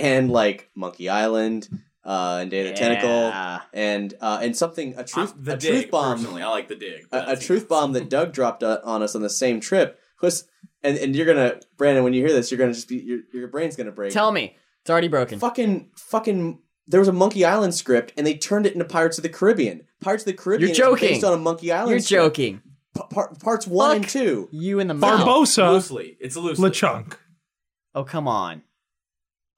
[0.00, 1.68] and like Monkey Island,
[2.04, 3.32] uh, and Day of the Tentacle,
[3.72, 6.76] and uh, and something a truth the a dig, truth bomb personally, I like the
[6.76, 7.06] dig.
[7.10, 9.98] but a, a truth bomb that Doug dropped uh, on us on the same trip
[10.22, 10.46] was
[10.82, 13.48] and and you're gonna Brandon when you hear this you're gonna just be your your
[13.48, 14.12] brain's gonna break.
[14.12, 15.38] Tell me, it's already broken.
[15.38, 19.22] fucking fucking there was a Monkey Island script and they turned it into Pirates of
[19.22, 19.82] the Caribbean.
[20.00, 21.08] Pirates of the Caribbean You're is joking.
[21.10, 21.90] based on a Monkey Island.
[21.90, 22.22] You're script.
[22.24, 22.62] joking.
[22.94, 24.48] Pa- par- parts one and two.
[24.50, 25.20] You in the mouth.
[25.20, 26.16] Barbossa, loosely.
[26.20, 26.68] It's loosely.
[26.70, 27.16] LeChuck,
[27.94, 28.62] Oh come on.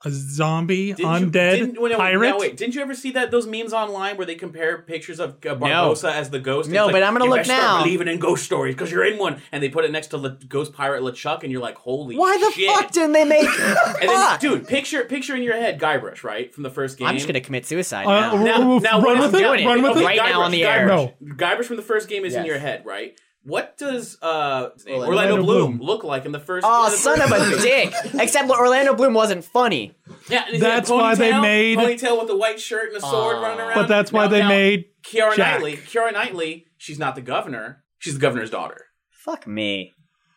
[0.04, 2.28] A zombie, Didn't you- undead didn't- wait, no, pirate.
[2.30, 5.30] Now wait, didn't you ever see that those memes online where they compare pictures of
[5.46, 6.68] uh, Barbossa as the ghost?
[6.70, 7.84] No, It's but I'm gonna look now.
[7.84, 10.38] Believing in ghost stories because you're in one, and they put it next to Le-
[10.48, 12.68] Ghost Pirate LeChuck, and you're like, holy Why the shit.
[12.68, 13.48] fuck didn't they make?
[14.02, 14.40] And then, Fuck.
[14.40, 17.06] dude, picture picture in your head Guybrush, right, from the first game.
[17.06, 18.42] I'm just gonna commit suicide Uh, now.
[18.42, 19.64] now, now run what with is- it.
[19.66, 20.04] Run with Okay, it.
[20.06, 20.88] right now on the air.
[20.88, 23.16] Guybrush, Guybrush from the first game is in your head, right?
[23.44, 25.86] What does uh, Orlando Orlando, Bloom, Bloom.
[25.86, 26.64] look like in the first?
[26.68, 27.62] Oh, in the son of first a movie?
[27.62, 27.94] dick!
[28.14, 29.94] Except Orlando Bloom wasn't funny.
[30.28, 33.00] Yeah, he had That's why they ponytail- made- ponytail with the white shirt and a
[33.00, 33.74] sword running around.
[33.74, 35.54] But that's why Now- they now, made Keira Jack.
[35.54, 35.76] Knightley.
[35.78, 36.66] Keira Knightley.
[36.78, 37.82] She's not the governor.
[37.98, 39.92] She's the governor's daughter, Fuck me.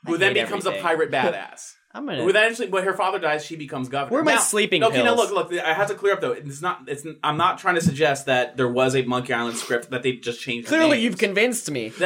[0.06, 0.86] I who then hate becomes everything.
[0.86, 1.74] a pirate badass.
[1.96, 2.20] I'm gonna.
[2.20, 4.12] When eventually, when her father dies, she becomes governor.
[4.12, 5.32] Where are my Now- sleeping Okay, now pills?
[5.32, 5.60] look, look.
[5.64, 6.34] I have to clear up though.
[6.34, 6.82] It's not.
[6.88, 7.06] It's.
[7.24, 10.42] I'm not trying to suggest that there was a Monkey Island script that they just
[10.42, 10.68] changed.
[10.68, 11.92] Clearly, you've convinced me.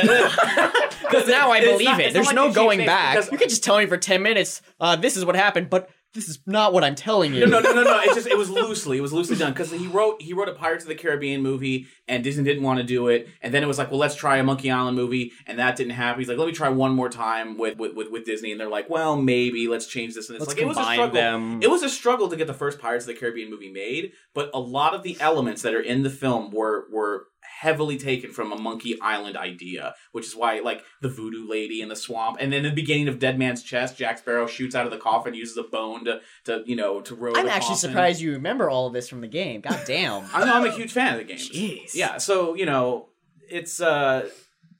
[1.10, 2.14] Because now I believe not- it.
[2.14, 3.32] There's like no going back.
[3.32, 4.62] You can just tell me for ten minutes.
[4.80, 7.46] Uh, this is what happened, but this is not what I'm telling you.
[7.46, 8.00] No, no, no, no, no.
[8.00, 8.98] It just it was loosely.
[8.98, 11.88] It was loosely done because he wrote he wrote a Pirates of the Caribbean movie,
[12.08, 13.28] and Disney didn't want to do it.
[13.42, 15.92] And then it was like, well, let's try a Monkey Island movie, and that didn't
[15.94, 16.20] happen.
[16.20, 18.70] He's like, let me try one more time with with, with, with Disney, and they're
[18.70, 20.30] like, well, maybe let's change this.
[20.30, 21.14] And it's Let's like it was a struggle.
[21.14, 21.62] them.
[21.62, 24.50] It was a struggle to get the first Pirates of the Caribbean movie made, but
[24.54, 27.26] a lot of the elements that are in the film were were
[27.60, 31.90] heavily taken from a Monkey Island idea, which is why like the voodoo lady in
[31.90, 34.86] the swamp, and then in the beginning of Dead Man's Chest, Jack Sparrow shoots out
[34.86, 37.34] of the coffin, uses a bone to to you know to row.
[37.36, 37.90] I'm the actually coffin.
[37.90, 39.62] surprised you remember all of this from the game.
[39.62, 40.24] God damn.
[40.34, 41.38] I know I'm a huge fan of the game.
[41.38, 41.94] Jeez.
[41.94, 43.10] Yeah, so you know,
[43.50, 44.30] it's uh,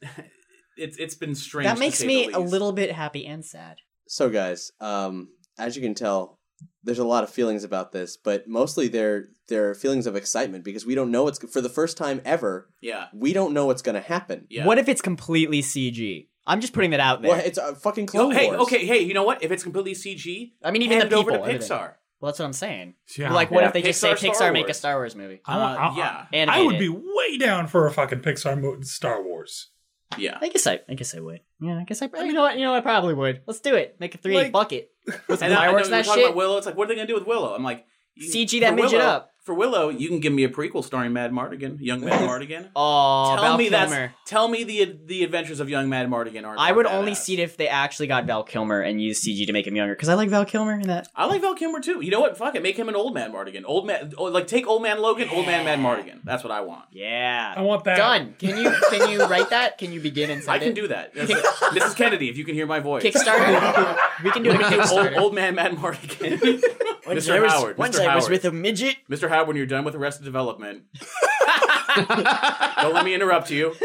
[0.78, 1.68] it's it's been strange.
[1.68, 3.78] that to makes say me the a little bit happy and sad.
[4.08, 6.39] So, guys, um, as you can tell,
[6.84, 10.86] there's a lot of feelings about this, but mostly they're they're feelings of excitement because
[10.86, 12.70] we don't know what's for the first time ever.
[12.82, 13.08] Yeah.
[13.14, 14.46] we don't know what's going to happen.
[14.50, 14.66] Yeah.
[14.66, 16.28] What if it's completely CG?
[16.48, 17.32] I'm just putting that out there.
[17.32, 18.62] Well, it's a fucking Oh, Clone hey, Wars.
[18.62, 19.44] okay, hey, you know what?
[19.44, 21.78] If it's completely CG, I mean, even hand the it over people, to everything.
[21.78, 21.94] Pixar.
[22.22, 22.96] Well, that's what I'm saying.
[23.18, 23.32] Yeah.
[23.34, 25.42] Like, what Yeah, if they just Pixar, say Pixar Star make a Star Wars movie?
[25.46, 26.46] I, want- Uh, I- yeah.
[26.52, 26.80] I would it.
[26.80, 29.70] be way down for a fucking Pixar mo- Star Wars.
[30.18, 30.38] Yeah.
[30.42, 31.42] I guess I, I guess I would.
[31.62, 32.10] Yeah, I guess I.
[32.24, 32.58] You know what?
[32.58, 33.42] You know, I probably would.
[33.46, 33.96] Let's do it.
[34.00, 34.92] Make a 3D Like- bucket
[35.30, 36.30] And I, I know fireworks we were and that talking shit.
[36.30, 36.58] about Willow.
[36.58, 37.54] It's like, what are they gonna do with Willow?
[37.56, 37.86] I'm like,
[38.16, 39.32] you- CG that for midget Willow- up.
[39.50, 42.70] For Willow, you can give me a prequel starring Mad Mardigan, young Mad Mardigan.
[42.76, 44.14] Oh, tell Val me Kilmer.
[44.20, 46.56] that's tell me the the adventures of young Mad Mardigan are.
[46.56, 47.18] I are would only badass.
[47.18, 49.96] see it if they actually got Val Kilmer and used CG to make him younger.
[49.96, 51.08] Because I like Val Kilmer in that.
[51.16, 52.00] I like Val Kilmer too.
[52.02, 52.38] You know what?
[52.38, 53.64] Fuck it, make him an old man Mardigan.
[53.66, 56.20] Old man, oh, like take old man Logan, old man Mad Mardigan.
[56.24, 56.86] That's what I want.
[56.92, 57.52] Yeah.
[57.58, 57.98] I want that.
[57.98, 58.36] Done.
[58.38, 59.80] Can you can you write that?
[59.80, 60.76] Can you begin and send I can it?
[60.76, 61.42] do that, That's-
[61.74, 61.96] Mrs.
[61.96, 62.30] Kennedy.
[62.30, 63.98] If you can hear my voice, Kickstarter.
[64.24, 64.58] we can do it.
[64.60, 65.18] We can do old, Kickstarter.
[65.18, 66.62] old man Mad Mardigan.
[67.10, 67.34] Mr.
[67.34, 67.78] I was, Howard.
[67.80, 68.06] Once Mr.
[68.08, 68.32] I was Howard.
[68.32, 68.98] with a midget.
[69.10, 69.30] Mr.
[69.30, 70.84] Howard, when you're done with Arrested Development,
[71.96, 73.76] don't let me interrupt you.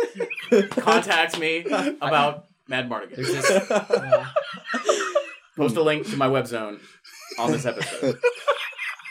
[0.71, 1.65] Contact me
[2.01, 4.27] about Mad Mardigan.
[5.57, 6.81] Post a link to my web zone
[7.39, 8.19] on this episode.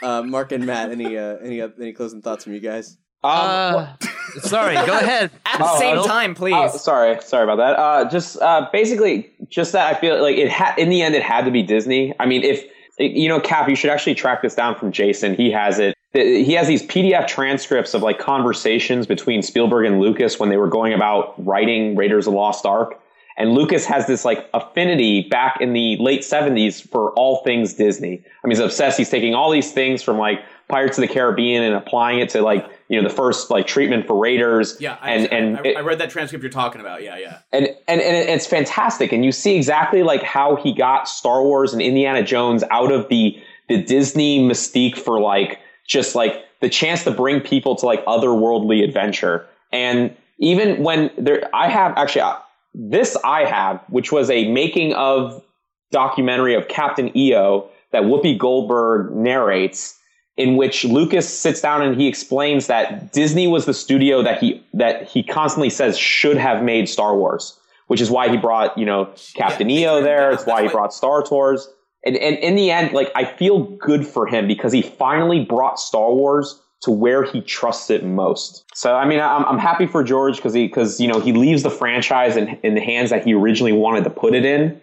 [0.01, 2.97] Uh, Mark and Matt, any uh, any uh, any closing thoughts from you guys?
[3.23, 3.87] Um, Uh,
[4.41, 5.31] sorry, go ahead.
[5.45, 6.53] At the Oh, same uh, time, please.
[6.55, 7.79] Oh, sorry, sorry about that.
[7.79, 11.23] Uh, just uh, basically, just that I feel like it had in the end it
[11.23, 12.13] had to be Disney.
[12.19, 12.65] I mean, if
[12.99, 15.35] you know, Cap, you should actually track this down from Jason.
[15.35, 15.95] He has it.
[16.13, 20.67] He has these PDF transcripts of like conversations between Spielberg and Lucas when they were
[20.69, 22.99] going about writing Raiders of the Lost Ark.
[23.35, 28.21] And Lucas has this like affinity back in the late 70s for all things Disney.
[28.43, 28.95] I mean, he's obsessed.
[28.95, 32.43] He's taking all these things from like Pirates of the Caribbean and applying it to
[32.43, 34.77] like, you know, the first like treatment for Raiders.
[34.79, 37.01] Yeah, I, and, and I, it- I read that transcript you're talking about.
[37.01, 37.39] Yeah, yeah.
[37.51, 41.73] and, and and it's fantastic and you see exactly like how he got star wars
[41.73, 43.35] and indiana jones out of the
[43.67, 48.83] the disney mystique for like just like the chance to bring people to like otherworldly
[48.83, 52.35] adventure and even when there i have actually uh,
[52.73, 55.43] this i have which was a making of
[55.91, 59.99] documentary of captain eo that whoopi goldberg narrates
[60.37, 64.63] in which Lucas sits down and he explains that Disney was the studio that he
[64.73, 67.57] that he constantly says should have made Star Wars,
[67.87, 70.31] which is why he brought you know Captain Yeah, EO there.
[70.31, 71.67] It's why he brought Star Tours.
[72.05, 75.79] And, and in the end, like I feel good for him because he finally brought
[75.79, 78.65] Star Wars to where he trusts it most.
[78.73, 81.63] So I mean, I'm, I'm happy for George because he because you know he leaves
[81.63, 84.79] the franchise in, in the hands that he originally wanted to put it in,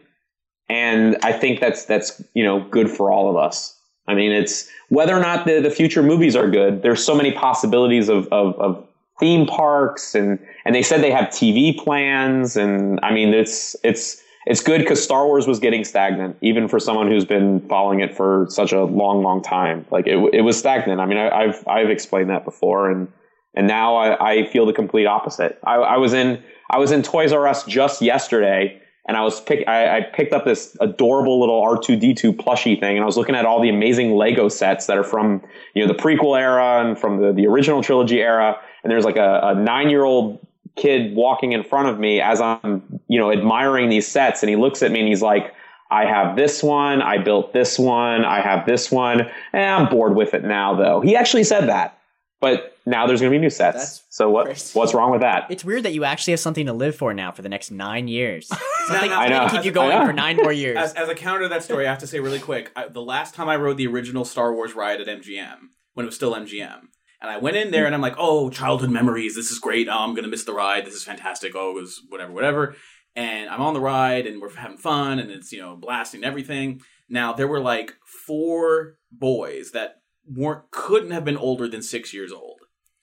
[0.68, 3.76] and I think that's that's you know good for all of us.
[4.08, 6.82] I mean, it's whether or not the, the future movies are good.
[6.82, 8.86] There's so many possibilities of, of, of
[9.20, 14.22] theme parks, and and they said they have TV plans, and I mean, it's it's
[14.50, 18.16] it's good because Star Wars was getting stagnant, even for someone who's been following it
[18.16, 19.86] for such a long, long time.
[19.92, 21.00] Like it, it was stagnant.
[21.00, 23.06] I mean, I, I've I've explained that before, and
[23.54, 25.60] and now I, I feel the complete opposite.
[25.64, 29.40] I, I was in I was in Toys R Us just yesterday, and I was
[29.40, 33.04] pick I, I picked up this adorable little R two D two plushie thing, and
[33.04, 35.44] I was looking at all the amazing Lego sets that are from
[35.74, 39.16] you know the prequel era and from the the original trilogy era, and there's like
[39.16, 40.44] a, a nine year old
[40.80, 44.56] kid walking in front of me as I'm you know admiring these sets, and he
[44.56, 45.54] looks at me and he's like.
[45.92, 47.02] I have this one.
[47.02, 48.24] I built this one.
[48.24, 49.22] I have this one.
[49.52, 51.00] Eh, I'm bored with it now, though.
[51.00, 51.98] He actually said that.
[52.40, 53.76] But now there's going to be new sets.
[53.76, 54.46] That's so what?
[54.46, 54.78] crazy.
[54.78, 55.46] What's wrong with that?
[55.50, 58.08] It's weird that you actually have something to live for now for the next nine
[58.08, 58.48] years.
[58.86, 59.48] Something, I something know.
[59.48, 60.76] to keep you going for nine more years.
[60.76, 62.72] As, as a counter to that story, I have to say really quick.
[62.74, 65.58] I, the last time I rode the original Star Wars ride at MGM,
[65.94, 66.88] when it was still MGM,
[67.20, 69.34] and I went in there and I'm like, "Oh, childhood memories.
[69.36, 69.88] This is great.
[69.88, 70.84] Oh, I'm gonna miss the ride.
[70.86, 71.52] This is fantastic.
[71.54, 72.76] Oh, it was whatever, whatever."
[73.16, 76.80] And I'm on the ride and we're having fun and it's you know blasting everything.
[77.08, 77.94] Now there were like
[78.26, 79.96] four boys that
[80.26, 82.60] weren't couldn't have been older than six years old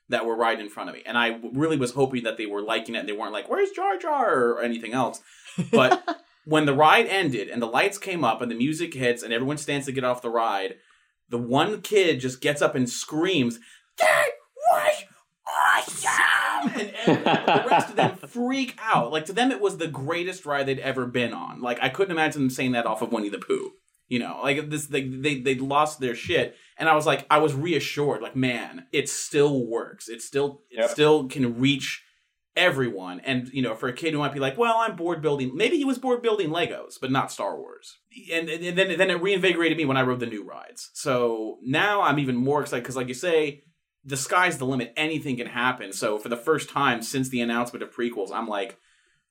[0.09, 2.61] that were right in front of me, and I really was hoping that they were
[2.61, 2.99] liking it.
[2.99, 5.22] and They weren't like, "Where's Jar Jar?" or anything else.
[5.72, 9.34] But when the ride ended and the lights came up and the music hits and
[9.34, 10.76] everyone stands to get off the ride,
[11.28, 13.59] the one kid just gets up and screams,
[14.00, 14.28] "That
[14.72, 15.04] was
[15.48, 19.12] awesome!" And, and the rest of them freak out.
[19.12, 21.62] Like to them, it was the greatest ride they'd ever been on.
[21.62, 23.72] Like I couldn't imagine them saying that off of Winnie the Pooh.
[24.10, 27.39] You know, like this, they they they lost their shit, and I was like, I
[27.39, 28.22] was reassured.
[28.22, 30.08] Like, man, it still works.
[30.08, 30.89] It still it Yep.
[30.91, 32.04] still can reach
[32.56, 33.20] everyone.
[33.22, 35.56] And you know, for a kid who might be like, well, I'm bored building.
[35.56, 37.98] Maybe he was bored building Legos, but not Star Wars.
[38.34, 40.89] And, and then then it reinvigorated me when I rode the new rides.
[40.93, 43.64] So now I'm even more excited because, like you say,
[44.08, 44.91] the sky's the limit.
[44.97, 45.93] Anything can happen.
[45.93, 48.78] So for the first time since the announcement of prequels, I'm like,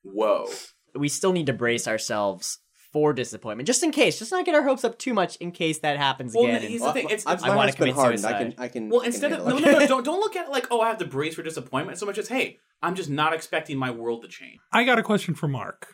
[0.02, 0.46] whoa.
[0.94, 2.58] We still need to brace ourselves
[2.92, 4.18] for disappointment, just in case.
[4.18, 6.62] Just not get our hopes up too much in case that happens Well, again.
[6.62, 8.20] here's the thing, it's- I, it's- I want to been commit hardened.
[8.20, 8.36] suicide.
[8.36, 8.88] I can, I can.
[8.88, 10.80] Well, I can instead of no, no, no, don't don't look at it like oh,
[10.80, 13.90] I have to brace for disappointment so much as hey, I'm just not expecting my
[13.90, 14.58] world to change.
[14.72, 15.88] I got a question for Mark.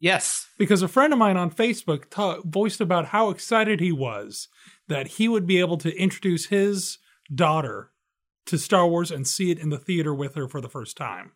[0.00, 0.48] Yes.
[0.58, 4.48] Because a friend of mine on Facebook ta- voiced about how excited he was
[4.88, 6.98] that he would be able to introduce his
[7.34, 7.90] daughter
[8.46, 11.32] to Star Wars and see it in the theater with her for the first time.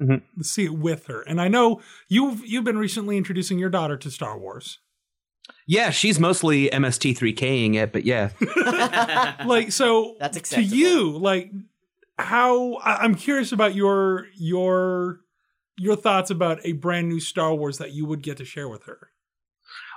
[0.00, 0.22] Mhm.
[0.42, 1.22] See it with her.
[1.22, 4.78] And I know you've you've been recently introducing your daughter to Star Wars.
[5.66, 8.30] Yeah, she's mostly MST3King it, but yeah.
[9.46, 11.50] like so That's to you like
[12.18, 15.20] how i'm curious about your your
[15.78, 18.84] your thoughts about a brand new star wars that you would get to share with
[18.84, 19.08] her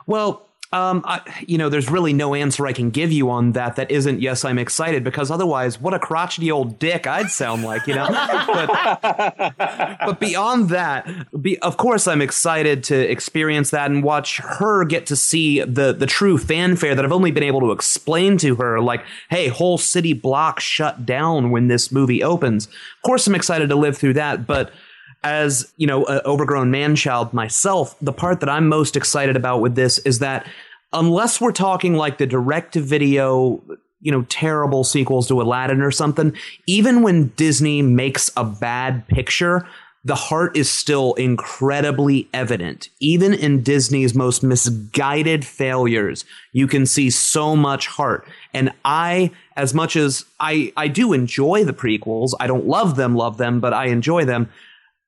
[0.08, 3.76] Well, um, I, you know, there's really no answer I can give you on that
[3.76, 7.86] that isn't yes, I'm excited because otherwise, what a crotchety old dick I'd sound like,
[7.86, 8.08] you know.
[8.10, 9.56] but,
[10.04, 11.08] but beyond that,
[11.40, 15.94] be, of course, I'm excited to experience that and watch her get to see the
[15.94, 18.82] the true fanfare that I've only been able to explain to her.
[18.82, 22.66] Like, hey, whole city block shut down when this movie opens.
[22.66, 24.72] Of course, I'm excited to live through that, but
[25.24, 29.62] as you know an overgrown man child myself the part that i'm most excited about
[29.62, 30.48] with this is that
[30.92, 33.62] unless we're talking like the direct to video
[34.02, 36.36] you know terrible sequels to aladdin or something
[36.68, 39.66] even when disney makes a bad picture
[40.06, 42.90] the heart is still incredibly evident.
[43.00, 48.28] Even in Disney's most misguided failures, you can see so much heart.
[48.54, 53.16] And I, as much as I, I do enjoy the prequels, I don't love them,
[53.16, 54.50] love them, but I enjoy them.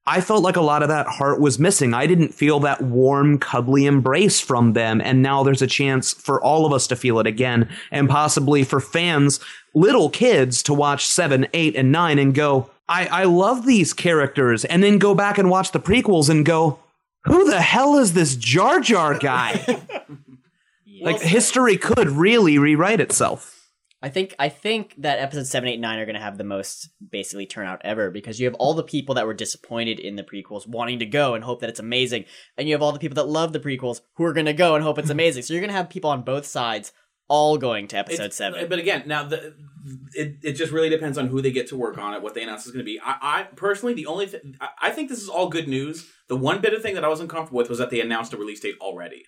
[0.07, 1.93] I felt like a lot of that heart was missing.
[1.95, 5.01] I didn't feel that warm, cuddly embrace from them.
[5.01, 8.63] And now there's a chance for all of us to feel it again, and possibly
[8.63, 9.39] for fans,
[9.73, 14.63] little kids, to watch seven, eight, and nine and go, I, I love these characters.
[14.63, 16.79] And then go back and watch the prequels and go,
[17.23, 19.81] who the hell is this Jar Jar guy?
[21.01, 23.54] like, history could really rewrite itself.
[24.05, 26.89] I think I think that episode seven, eight, nine are going to have the most
[27.09, 30.67] basically turnout ever because you have all the people that were disappointed in the prequels
[30.67, 32.25] wanting to go and hope that it's amazing,
[32.55, 34.75] and you have all the people that love the prequels who are going to go
[34.75, 35.41] and hope it's amazing.
[35.41, 36.91] So you're going to have people on both sides
[37.27, 38.69] all going to episode It's- seven.
[38.69, 39.55] But again, now the
[40.13, 42.43] it, it just really depends on who they get to work on it, what they
[42.43, 42.99] announce is going to be.
[43.03, 46.07] I, I personally, the only th- I, I think this is all good news.
[46.27, 48.37] The one bit of thing that I was uncomfortable with was that they announced a
[48.37, 49.25] release date already.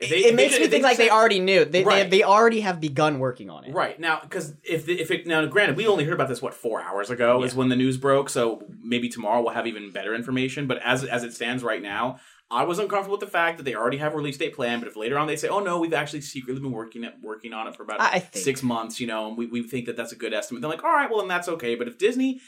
[0.00, 1.64] They- it makes they- me if think like they already knew.
[1.64, 2.10] They, they Right.
[2.10, 3.74] they already have begun working on it.
[3.74, 6.80] Right now, because if if it now, granted, we only heard about this what four
[6.80, 8.30] hours ago is when the news broke.
[8.30, 10.66] So maybe tomorrow we'll have even better information.
[10.68, 13.74] But as as it stands right now, I was uncomfortable with the fact that they
[13.74, 14.82] already have a release date planned.
[14.82, 17.52] But if later on they say, "Oh no, we've actually secretly been working it working
[17.52, 20.12] on it for about I six months," you know, and we we think that that's
[20.12, 22.40] a good estimate, they're like, "All right, well then that's okay." But if Disney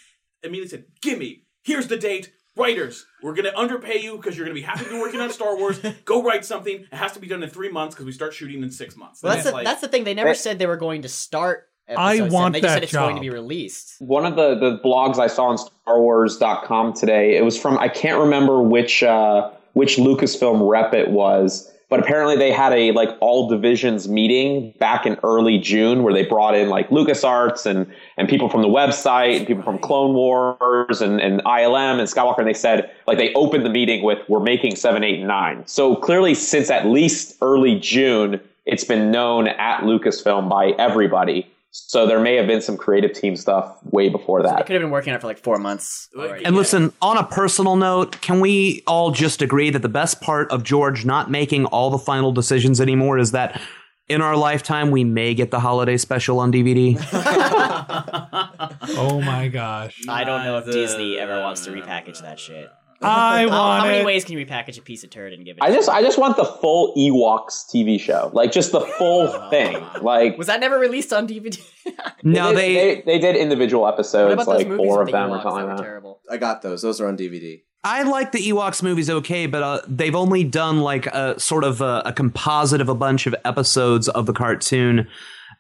[0.44, 4.44] immediately said, "Give me, here's the date." Writers, we're going to underpay you because you're
[4.44, 5.80] going to be happy to be working on Star Wars.
[6.05, 6.74] Go write something.
[6.80, 9.22] It has to be done in three months because we start shooting in six months.
[9.22, 10.05] Well, that's the, like- that's the thing.
[10.05, 11.68] They never said they were going to start.
[11.88, 12.32] I episode seven.
[12.32, 13.94] want They just that said it's going to be released.
[13.98, 18.18] one of the, the blogs I saw on StarWars.com today, it was from I can't
[18.20, 23.49] remember which uh, which Lucasfilm rep it was, but apparently they had a like all
[23.49, 28.49] divisions meeting back in early June where they brought in like LucasArts and and people
[28.49, 32.55] from the website and people from Clone Wars and, and ILM and Skywalker, and they
[32.55, 35.66] said like they opened the meeting with we're making seven, eight, and nine.
[35.66, 41.51] So clearly, since at least early June, it's been known at Lucasfilm by everybody.
[41.72, 44.66] So there may have been some creative team stuff way before They that.
[44.66, 46.08] could have been working on it for like four months.
[46.16, 46.44] already.
[46.44, 50.50] And listen, on a personal note, can we all just agree that the best part
[50.50, 53.60] of George not making all the final decisions anymore is that
[54.08, 56.96] in our lifetime we may get the holiday special on DVD?
[58.98, 62.68] oh my gosh I don't know if Disney ever wants to repackage that shit.
[63.09, 64.05] I How, want how many it.
[64.07, 65.62] ways can you repackage a piece of turd and give it?
[65.62, 69.82] I just I just want the full Ewoks TV show, like just the full thing.
[70.03, 71.59] Like was that never released on DVD?
[72.22, 72.94] No, they, they.
[72.96, 75.76] they they did individual episodes, like four of the them or something that were like
[75.78, 75.82] that.
[75.82, 76.20] terrible?
[76.30, 76.82] I got those.
[76.82, 77.62] Those are on DVD.
[77.82, 81.80] I like the Ewoks movies okay, but uh, they've only done like a sort of
[81.80, 85.09] a, a composite of a bunch of episodes of the cartoon,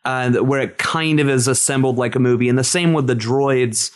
[0.04, 2.48] uh, where it kind of is assembled like a movie.
[2.50, 3.90] And the same with the Droids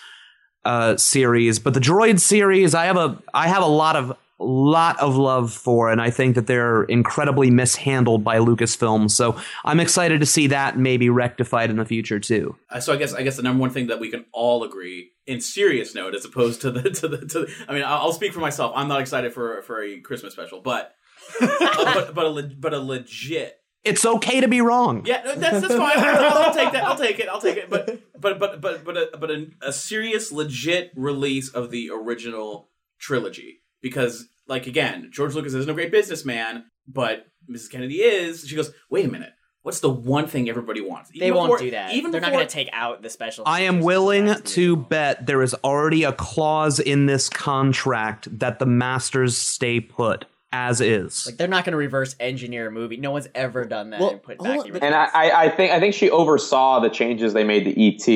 [0.64, 1.58] uh, series.
[1.58, 5.52] But the Droid series, I have a I have a lot of lot of love
[5.52, 9.10] for, and I think that they're incredibly mishandled by Lucasfilm.
[9.10, 12.56] So I'm excited to see that maybe rectified in the future too.
[12.70, 15.12] Uh, so I guess I guess the number one thing that we can all agree
[15.26, 18.32] in serious note, as opposed to the to the to the, I mean, I'll speak
[18.32, 18.72] for myself.
[18.74, 20.94] I'm not excited for for a Christmas special, but
[21.40, 23.60] but but a but a legit.
[23.84, 25.04] It's okay to be wrong.
[25.04, 25.98] Yeah, no, that's that's fine.
[25.98, 26.84] I'll, I'll take that.
[26.84, 27.28] I'll take it.
[27.28, 27.68] I'll take it.
[27.68, 32.70] But but but but but a, but a, a serious, legit release of the original
[32.98, 37.70] trilogy because, like, again, George Lucas isn't a great businessman, but Mrs.
[37.70, 38.48] Kennedy is.
[38.48, 39.32] She goes, wait a minute.
[39.62, 41.10] What's the one thing everybody wants?
[41.18, 41.94] They won't before- do that.
[41.94, 43.44] Even They're not going to take out the special.
[43.46, 48.66] I am willing to bet there is already a clause in this contract that the
[48.66, 51.26] masters stay put as is.
[51.26, 52.96] Like they're not going to reverse engineer a movie.
[52.96, 54.94] No one's ever done that Well, and put hold back on, And.
[54.94, 57.72] I, I, I think I think she oversaw the changes they made to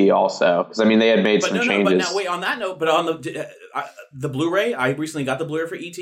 [0.07, 1.69] ET also because I mean they had made But some no, no.
[1.69, 1.93] changes.
[1.93, 2.29] But now, wait.
[2.29, 3.41] On that note, but on the
[3.75, 5.99] uh, uh, the Blu-ray, I recently got the Blu-ray for ET.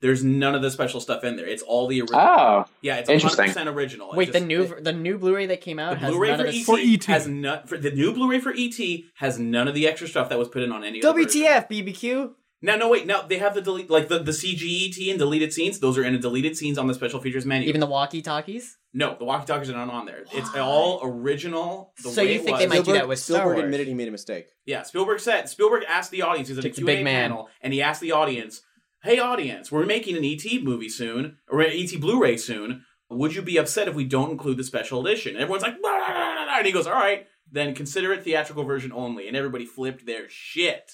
[0.00, 1.46] There's none of the special stuff in there.
[1.46, 2.20] It's all the original.
[2.20, 4.12] Oh, yeah, it's 100 percent original.
[4.12, 6.46] It Wait, the just- new the new Blu-ray that came out The Blu-ray none for
[6.46, 7.04] of ET, For ET.
[7.06, 7.66] has none.
[7.66, 8.78] For the new Blu-ray for ET
[9.16, 11.02] has none of the extra stuff that was put in on any.
[11.02, 11.18] other.
[11.20, 12.30] WTF BBQ.
[12.60, 13.06] No, no, wait.
[13.06, 15.78] No, they have the delete, like the the CG ET and deleted scenes.
[15.78, 17.68] Those are in the deleted scenes on the special features menu.
[17.68, 18.76] Even the walkie-talkies.
[18.92, 20.24] no, the walkie talkies are not on there.
[20.32, 21.92] It's all original.
[22.02, 22.60] The So way you it think was.
[22.60, 23.64] they might do Spielberg, that with Star Spielberg Wars.
[23.66, 24.46] admitted he made a mistake.
[24.66, 26.48] Yeah, Spielberg said Spielberg asked the audience.
[26.48, 27.30] He's at a Chick's a Q&A big man.
[27.30, 28.60] panel, and he asked the audience,
[29.04, 32.84] "Hey, audience, we're making an ET movie soon, or an ET Blu-ray soon.
[33.08, 35.96] Would you be upset if we don't include the special edition?" And everyone's like, "Blah,
[35.96, 39.36] blah, blah, blah," and he goes, "All right, then consider it theatrical version only." And
[39.36, 40.90] everybody flipped their shit,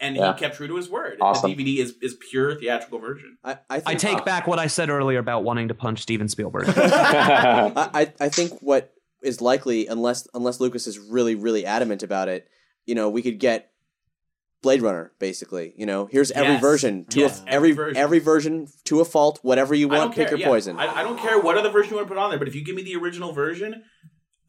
[0.00, 0.32] and Yeah.
[0.32, 1.18] he kept true to his word.
[1.20, 1.54] Awesome.
[1.54, 3.38] The DVD is is pure theatrical version.
[3.44, 6.28] I, I, I think, take back what I said earlier about wanting to punch Steven
[6.28, 6.68] Spielberg.
[6.76, 8.92] I, I I think what
[9.22, 12.48] is likely, unless unless Lucas is really really adamant about it,
[12.86, 13.70] you know, we could get
[14.62, 15.74] Blade Runner basically.
[15.76, 16.60] You know, here's every Yes.
[16.60, 17.96] version to Yes, a, every every version.
[17.96, 19.38] every version to a fault.
[19.42, 20.46] Whatever you want, pick care, your yeah.
[20.48, 20.78] poison.
[20.78, 22.54] I, I don't care what other version you want to put on there, but if
[22.54, 23.82] you give me the original version,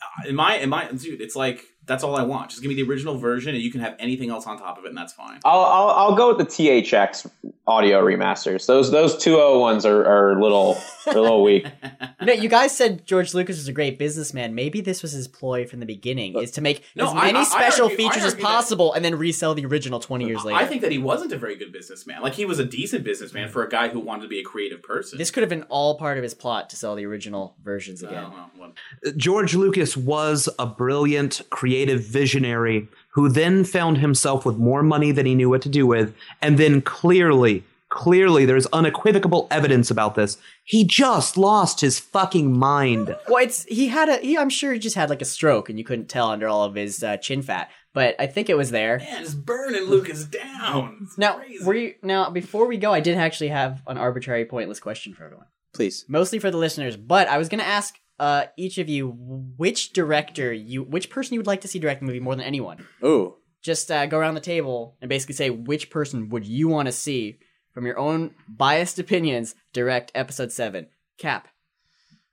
[0.01, 2.51] uh, in my in my dude, it's like that's all I want.
[2.51, 4.85] Just give me the original version, and you can have anything else on top of
[4.85, 5.39] it, and that's fine.
[5.43, 7.29] I'll, I'll I'll go with the THX
[7.67, 8.65] audio remasters.
[8.65, 11.65] Those those two O ones are are a little they're a little weak.
[12.21, 14.53] You know, you guys said George Lucas was a great businessman.
[14.53, 17.37] Maybe this was his ploy from the beginning: is to make No, as I- many
[17.39, 20.25] I- I special argue- features as argue that- possible, and then resell the original twenty
[20.25, 20.57] years later.
[20.57, 22.21] I think that he wasn't a very good businessman.
[22.21, 24.83] Like he was a decent businessman for a guy who wanted to be a creative
[24.83, 25.17] person.
[25.17, 28.23] this could have been all part of his plot to sell the original versions again.
[28.23, 28.73] don't know.
[29.15, 35.25] George Lucas was a brilliant, creative visionary who then found himself with more money than
[35.25, 40.37] he knew what to do with, and then clearly, clearly, there's unequivocal evidence about this.
[40.63, 43.15] He just lost his fucking mind.
[43.27, 44.37] Well, it's he had a he.
[44.37, 46.75] I'm sure he just had like a stroke, and you couldn't tell under all of
[46.75, 47.69] his uh, chin fat.
[47.91, 48.99] But I think it was there.
[48.99, 50.99] Man, it's burning Lucas down.
[51.01, 51.63] It's Now, crazy.
[51.65, 55.23] were you, now before we go, I did actually have an arbitrary, pointless question for
[55.25, 56.05] everyone, Please.
[56.07, 56.95] mostly for the listeners.
[56.95, 59.09] But I was going to ask uh, each of you
[59.57, 62.45] which director you, which person you would like to see direct the movie more than
[62.45, 62.85] anyone.
[63.03, 63.35] Ooh.
[63.61, 66.91] Just uh, go around the table and basically say which person would you want to
[66.91, 67.39] see
[67.73, 70.87] from your own biased opinions direct episode seven.
[71.17, 71.47] Cap.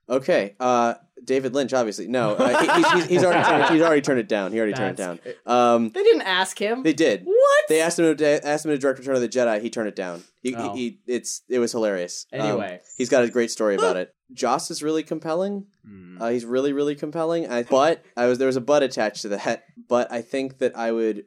[0.09, 0.55] Okay.
[0.59, 2.07] Uh, David Lynch, obviously.
[2.07, 2.65] No, uh, he,
[2.99, 4.51] he's, he's, already turned it, he's already turned it down.
[4.53, 5.19] He already turned it down.
[5.45, 6.83] Um, They didn't ask him.
[6.83, 7.23] they did.
[7.25, 7.63] what?
[7.67, 9.61] They asked him to asked him to direct Return of the Jedi.
[9.61, 10.23] He turned it down.
[10.41, 10.73] He, Oh.
[10.73, 12.25] he, he it's it was hilarious.
[12.31, 12.79] Um, Anyway.
[12.97, 14.13] he's got a great story about it.
[14.33, 15.67] Joss is really compelling.
[15.85, 16.21] Hmm.
[16.21, 17.49] Uh, he's really really compelling.
[17.49, 19.63] I, but I was there was a but attached to that.
[19.87, 21.25] But I think that I would.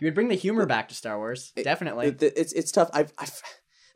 [0.00, 2.08] You would bring the humor back to Star Wars, definitely.
[2.08, 2.90] It, it's it's tough.
[2.92, 3.40] I've, I've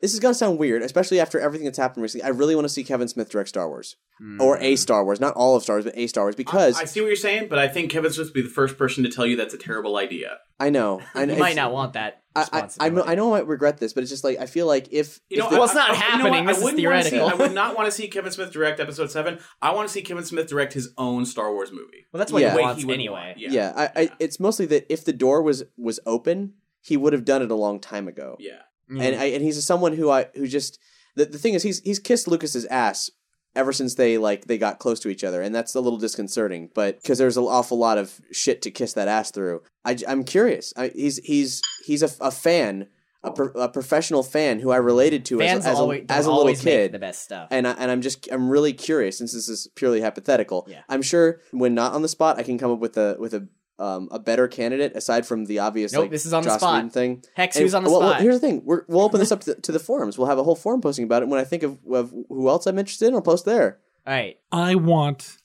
[0.01, 2.23] this is gonna sound weird, especially after everything that's happened recently.
[2.23, 3.95] I really want to see Kevin Smith direct Star Wars
[4.39, 6.85] or a Star Wars, not all of Star Wars, but a Star Wars because I
[6.85, 9.09] see what you're saying, but I think Kevin Smith would be the first person to
[9.09, 10.37] tell you that's a terrible idea.
[10.59, 11.01] I know.
[11.13, 12.23] I, you might not want that.
[12.37, 14.87] I, I, I, know- I might regret this, but it's just like I feel like
[14.91, 16.45] if You know, if the- Well, it's not I- I- you know happening.
[16.45, 18.79] This I is wouldn't wanna see- I would not want to see Kevin Smith direct
[18.79, 19.39] Episode Seven.
[19.61, 22.05] I want to see Kevin Smith direct his own Star Wars movie.
[22.13, 22.51] well, that's what Yeah.
[22.51, 23.13] he Way wants would anyway.
[23.27, 23.39] want.
[23.39, 27.13] Yeah, yeah, I, I, it's mostly that if the door was was open, he would
[27.13, 28.37] have done it a long time ago.
[28.39, 28.59] yeah.
[28.89, 29.01] Mm-hmm.
[29.01, 30.79] And I, and he's someone who I who just
[31.17, 33.11] the, the thing is he's he's kissed Lucas's ass
[33.57, 36.69] ever since they like they got close to each other, and that's a little disconcerting.
[36.73, 40.23] But because there's an awful lot of shit to kiss that ass through, I, i'm
[40.23, 40.73] curious.
[40.77, 42.87] I, he's he's he's a, a fan
[43.23, 46.25] a, pro- a professional fan who I related to Fans as, as, always, a, as
[46.25, 46.91] a little kid.
[46.91, 47.47] the best stuff.
[47.51, 50.67] and I, and I'm just I'm really curious since this is purely hypothetical.
[50.69, 50.81] Yeah.
[50.89, 53.47] I'm sure when not on the spot, I can come up with a with a
[53.79, 56.59] um, a better candidate aside from the obvious Nope, like this is on the Joss
[56.59, 56.75] spot.
[56.75, 57.23] Whedon thing.
[57.35, 59.41] Hex, And- who's on the well, well, here's the thing: We're, we'll open this up
[59.41, 60.17] to, to the forums.
[60.17, 61.27] We'll have a whole forum posting about it.
[61.27, 63.79] When I think of, of who else I'm interested in, I'll post there.
[64.05, 64.37] All right.
[64.51, 65.37] I want.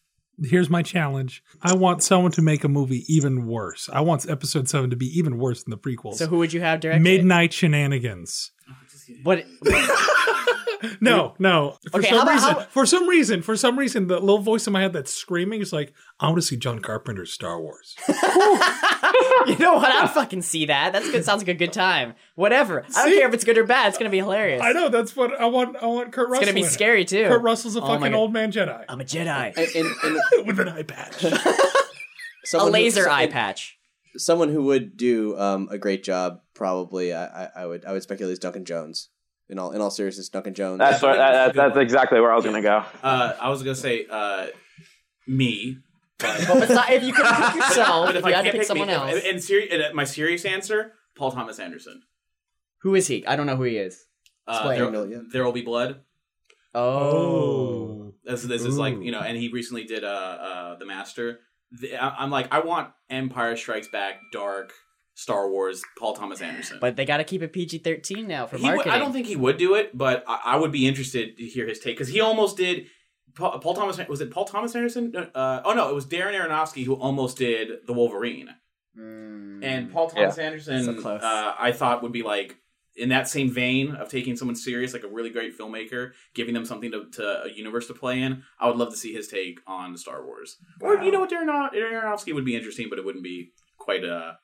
[0.43, 1.45] Here's my challenge.
[1.61, 3.89] I want someone to make a movie even worse.
[3.93, 6.15] I want episode seven to be even worse than the prequels.
[6.15, 6.99] So who would you have direct?
[6.99, 7.03] it?
[7.03, 8.51] Midnight Shenanigans.
[9.23, 9.45] What?
[11.01, 11.77] No, no.
[11.91, 14.39] For Okay, some how about- reason, how- for some reason, for some reason, the little
[14.39, 17.61] voice in my head that's screaming is like, I want to see John Carpenter's Star
[17.61, 17.95] Wars.
[18.09, 19.91] you know what?
[19.93, 20.93] I'd fucking see that.
[20.93, 21.25] That's good.
[21.25, 22.15] Sounds like a good time.
[22.35, 22.85] Whatever.
[22.97, 23.89] I don't care if it's good or bad.
[23.89, 24.63] It's gonna be hilarious.
[24.63, 25.77] I know that's what I want.
[25.77, 26.43] I want Kurt Russell.
[26.43, 26.47] It's Russell.
[26.47, 26.71] gonna be in it.
[26.71, 27.29] scary too.
[27.29, 29.57] Kurt Russell's a Oh fucking old man Jedi I'm a Jedi.
[29.57, 31.25] And, and, and with an eye patch.
[31.25, 31.39] a
[32.45, 33.79] someone who- laser eye patch.
[34.17, 37.15] Someone who would do um, a great job, probably.
[37.15, 39.09] I, I, I would I would speculate is Duncan Jones.
[39.53, 40.79] In all in all seriousness, Duncan Jones.
[40.79, 42.83] That's what, that, that, that's exactly where I was going to go.
[43.03, 44.47] Uh, I was gonna say uh,
[45.27, 45.77] me.
[46.19, 48.61] But, But not, if you could pick yourself, but if I you had to can't
[48.61, 52.01] pick someone me, else, and, and, seri- and, uh, my serious answer, Paul Thomas Anderson.
[52.81, 53.27] who is he?
[53.27, 54.07] I don't know who he is.
[54.49, 55.11] Uh, Explain.
[55.11, 56.01] there, there will be blood.
[56.75, 58.15] Oh.
[58.25, 61.41] This, this is like you know, and he recently did uh, uh the Master.
[61.73, 64.73] The, I, I'm like, I want Empire Strikes Back, dark
[65.15, 66.79] Star Wars, Paul Thomas Anderson.
[66.81, 68.93] But they got to keep it PG thirteen now for He marketing.
[68.93, 71.67] I don't think he would do it, but I, I would be interested to hear
[71.67, 72.87] his take because he almost did.
[73.35, 75.15] Paul, Paul Thomas was it Paul Thomas Anderson?
[75.17, 78.49] Uh, oh no, it was Darren Aronofsky who almost did the Wolverine.
[78.95, 81.11] And Paul Thomas Anderson, So.
[81.11, 82.57] Uh, I thought would be like
[82.95, 86.67] in that same vein of taking someone serious, like a really great filmmaker, giving them
[86.67, 88.43] something to, to a universe to play in.
[88.61, 90.59] I would love to see his take on Star Wars.
[90.81, 94.05] Or you know what, Darren, Darren Aronofsky would be interesting, but it wouldn't be quite
[94.05, 94.37] a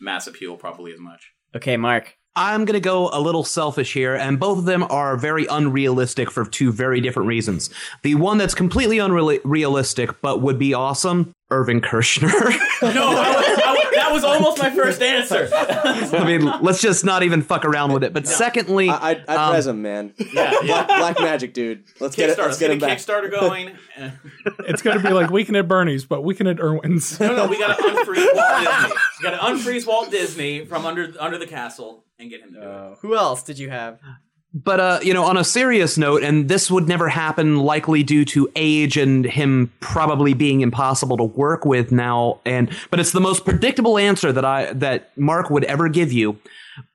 [0.00, 1.32] mass appeal, probably as much.
[1.54, 2.16] Okay, Mark.
[2.34, 6.30] I'm going to go a little selfish here, and both of them are very unrealistic
[6.30, 7.68] for two very different reasons.
[8.02, 12.30] The one that's completely unrealistic but would be awesome, Irving Kershner.
[12.94, 13.61] no, I was, I
[14.12, 15.48] was- that was almost my first answer.
[15.52, 18.12] I mean, let's just not even fuck around with it.
[18.12, 20.14] But secondly, I, I'd, I'd um, res him, man.
[20.18, 20.84] Yeah, yeah.
[20.84, 21.84] Black, Black Magic, dude.
[22.00, 22.38] Let's get it.
[22.38, 23.18] Let's get him Let's back.
[23.18, 23.72] a Kickstarter going.
[24.60, 27.18] It's going to be like Weekend at Bernie's, but Weekend at Irwin's.
[27.20, 28.94] No, no, we got to unfreeze Walt Disney.
[29.20, 32.60] We got to unfreeze Walt Disney from under under the castle and get him to
[32.60, 32.98] do it.
[33.02, 34.00] Who else did you have?
[34.54, 38.24] But uh, you know, on a serious note, and this would never happen, likely due
[38.26, 42.40] to age and him probably being impossible to work with now.
[42.44, 46.38] And but it's the most predictable answer that I that Mark would ever give you.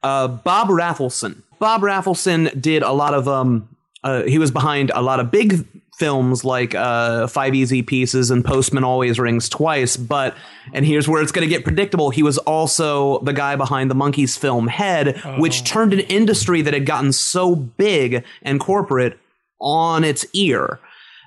[0.03, 1.41] Uh, Bob Rafelson.
[1.59, 3.69] Bob Rafelson did a lot of um.
[4.03, 5.67] Uh, he was behind a lot of big
[5.97, 9.97] films like uh, Five Easy Pieces and Postman Always Rings Twice.
[9.97, 10.35] But
[10.71, 12.11] and here's where it's going to get predictable.
[12.11, 16.73] He was also the guy behind the Monkees film Head, which turned an industry that
[16.73, 19.17] had gotten so big and corporate
[19.59, 20.79] on its ear.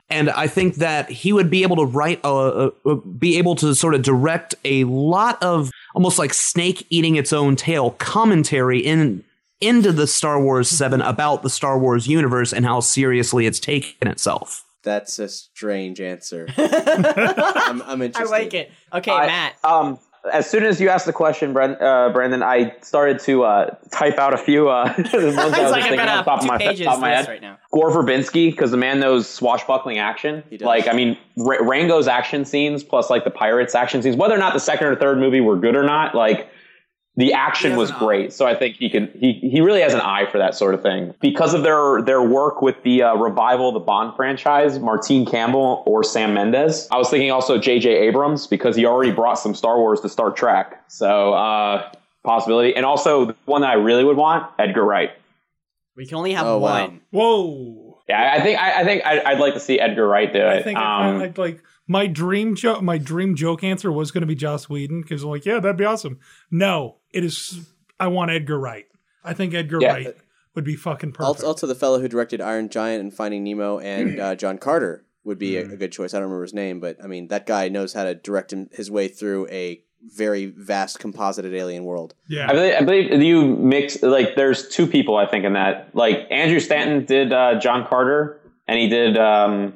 [0.09, 3.75] And I think that he would be able to write, a, a, be able to
[3.75, 9.25] sort of direct a lot of almost like snake eating its own tail commentary in
[9.61, 14.09] into the Star Wars Seven about the Star Wars universe and how seriously it's taken
[14.09, 14.65] itself.
[14.83, 16.47] That's a strange answer.
[16.57, 18.73] I'm, I'm I like it.
[18.93, 19.57] Okay, I- Matt.
[19.65, 19.99] Um,
[20.31, 24.19] as soon as you asked the question, Brent, uh, Brandon, I started to uh, type
[24.19, 25.03] out a few uh, the
[25.35, 27.01] ones I was It's like thinking I've on top got of my, pages top of
[27.01, 27.27] my head.
[27.27, 27.57] right now.
[27.73, 30.43] Gore Verbinski, because the man knows swashbuckling action.
[30.51, 30.61] does.
[30.61, 34.15] Like, I mean, R- Rango's action scenes plus like the pirates action scenes.
[34.15, 36.51] Whether or not the second or third movie were good or not, like
[37.21, 38.33] the action was great.
[38.33, 39.11] So I think he can.
[39.19, 42.23] He he really has an eye for that sort of thing because of their their
[42.23, 44.79] work with the uh, revival of the Bond franchise.
[44.79, 46.89] Martin Campbell or Sam Mendes.
[46.91, 47.89] I was thinking also J.J.
[47.91, 50.83] Abrams because he already brought some Star Wars to Star Trek.
[50.89, 51.91] So uh,
[52.25, 55.11] possibility, and also the one that I really would want Edgar Wright.
[55.97, 56.83] We can only have Oh, wow.
[56.87, 57.01] one.
[57.11, 57.99] Whoa.
[58.09, 60.47] Yeah, I think I, I think I'd, I'd like to see Edgar Wright do it.
[60.47, 62.83] I think I Um, find, like, like my dream joke.
[62.83, 65.77] My dream joke answer was going to be Joss Whedon because I'm like, yeah, that'd
[65.77, 66.21] be awesome.
[66.49, 67.69] No, it is.
[67.99, 68.87] I want Edgar Wright.
[69.25, 69.93] I think Edgar Yeah.
[69.93, 70.17] Wright
[70.55, 71.27] would be fucking perfect.
[71.27, 75.05] Also, also, the fellow who directed Iron Giant and Finding Nemo and uh, John Carter
[75.25, 76.15] would be a, a good choice.
[76.15, 78.69] I don't remember his name, but I mean that guy knows how to direct him,
[78.73, 79.83] his way through a
[80.15, 82.15] very vast composited alien world.
[82.29, 85.91] yeah, I believe, I believe you mix like there's two people I think in that.
[85.93, 89.19] Like Andrew Stanton did uh, John Carter, and he did.
[89.19, 89.75] Um,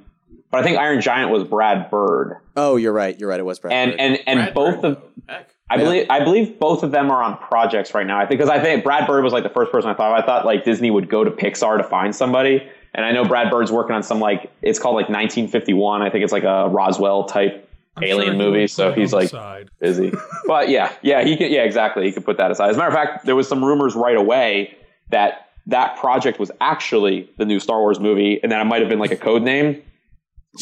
[0.54, 3.18] but I think Iron Giant was Brad Bird, Oh, you're right.
[3.18, 3.40] You're right.
[3.40, 3.72] It was Brad.
[3.74, 4.00] and Bird.
[4.00, 5.02] and and Brad both Bird, of.
[5.28, 5.50] Heck.
[5.70, 8.18] I believe I believe both of them are on projects right now.
[8.18, 10.16] I think because I think Brad Bird was like the first person I thought.
[10.16, 10.22] of.
[10.22, 12.62] I thought like Disney would go to Pixar to find somebody,
[12.94, 16.02] and I know Brad Bird's working on some like it's called like 1951.
[16.02, 18.66] I think it's like a Roswell type I'm alien sure movie.
[18.66, 19.70] So he's like side.
[19.80, 20.12] busy.
[20.46, 21.50] but yeah, yeah, he could.
[21.50, 22.04] Yeah, exactly.
[22.04, 22.68] He could put that aside.
[22.70, 24.76] As a matter of fact, there was some rumors right away
[25.10, 28.90] that that project was actually the new Star Wars movie, and that it might have
[28.90, 29.82] been like a code name.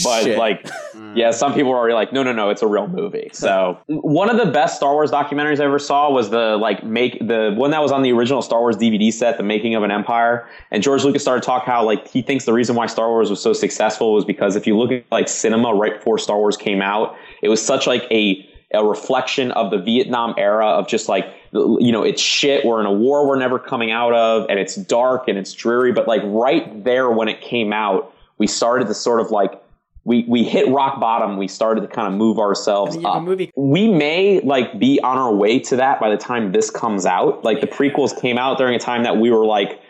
[0.03, 0.38] But Shit.
[0.38, 0.62] like,
[0.93, 1.16] mm.
[1.16, 3.30] yeah, some people are already like, no, no, no, it's a real movie.
[3.43, 7.18] So one of the best Star Wars documentaries I ever saw was the like make
[7.18, 9.90] the one that was on the original Star Wars DVD set, The Making of an
[9.90, 10.49] Empire.
[10.70, 13.30] And George Lucas started to talk how like he thinks the reason why Star Wars
[13.30, 16.57] was so successful was because if you look at like cinema right before Star Wars
[16.57, 21.09] came out, it was such like a a reflection of the Vietnam era of just
[21.09, 24.59] like you know it's shit we're in a war we're never coming out of and
[24.59, 28.86] it's dark and it's dreary but like right there when it came out we started
[28.86, 29.62] to sort of like
[30.05, 31.36] we we hit rock bottom.
[31.36, 33.22] We started to kind of move ourselves up.
[33.57, 37.44] we may like be on our way to that by the time this comes out.
[37.44, 39.80] Like the prequels came out during a time that we were like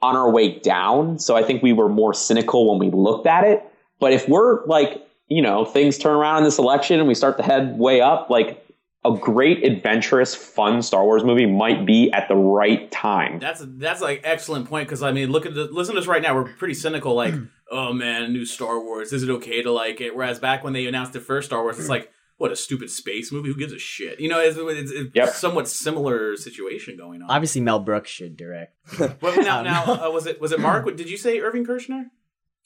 [0.00, 1.18] on our way down.
[1.18, 3.62] So i think we were more cynical when we looked at it.
[3.98, 7.36] But if we're like you know things turn around in this election and we start
[7.36, 8.66] to head way up like
[9.04, 14.00] a great adventurous fun star wars movie might be at the right time That's that's
[14.00, 16.34] like excellent point because I mean, look at the listen to us right now.
[16.34, 17.14] We're pretty cynical.
[17.14, 17.48] Like, mm.
[17.70, 19.12] oh man, new Star Wars.
[19.12, 20.14] Is it okay to like it?
[20.14, 21.90] Whereas back when they announced the first Star Wars, it's mm.
[21.90, 23.48] like, what a stupid space movie.
[23.48, 24.20] Who gives a shit?
[24.20, 25.28] You know, it's, it's, it's Yep.
[25.30, 27.30] somewhat similar situation going on.
[27.30, 28.76] Obviously, Mel Brooks should direct.
[29.20, 30.84] Well, now, um, now uh, was it was it Mark?
[30.96, 32.06] Did you say Irving Kershner?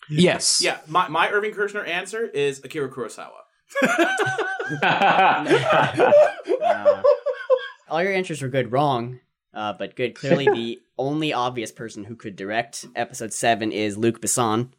[0.09, 0.61] Yes.
[0.63, 3.44] Yeah, my, my Irving Kershner answer is Akira Kurosawa.
[3.83, 5.45] Uh,
[7.89, 9.21] all your answers were good, wrong,
[9.53, 10.15] uh, but good.
[10.15, 14.71] Clearly, the only obvious person who could direct episode seven is Luc Besson.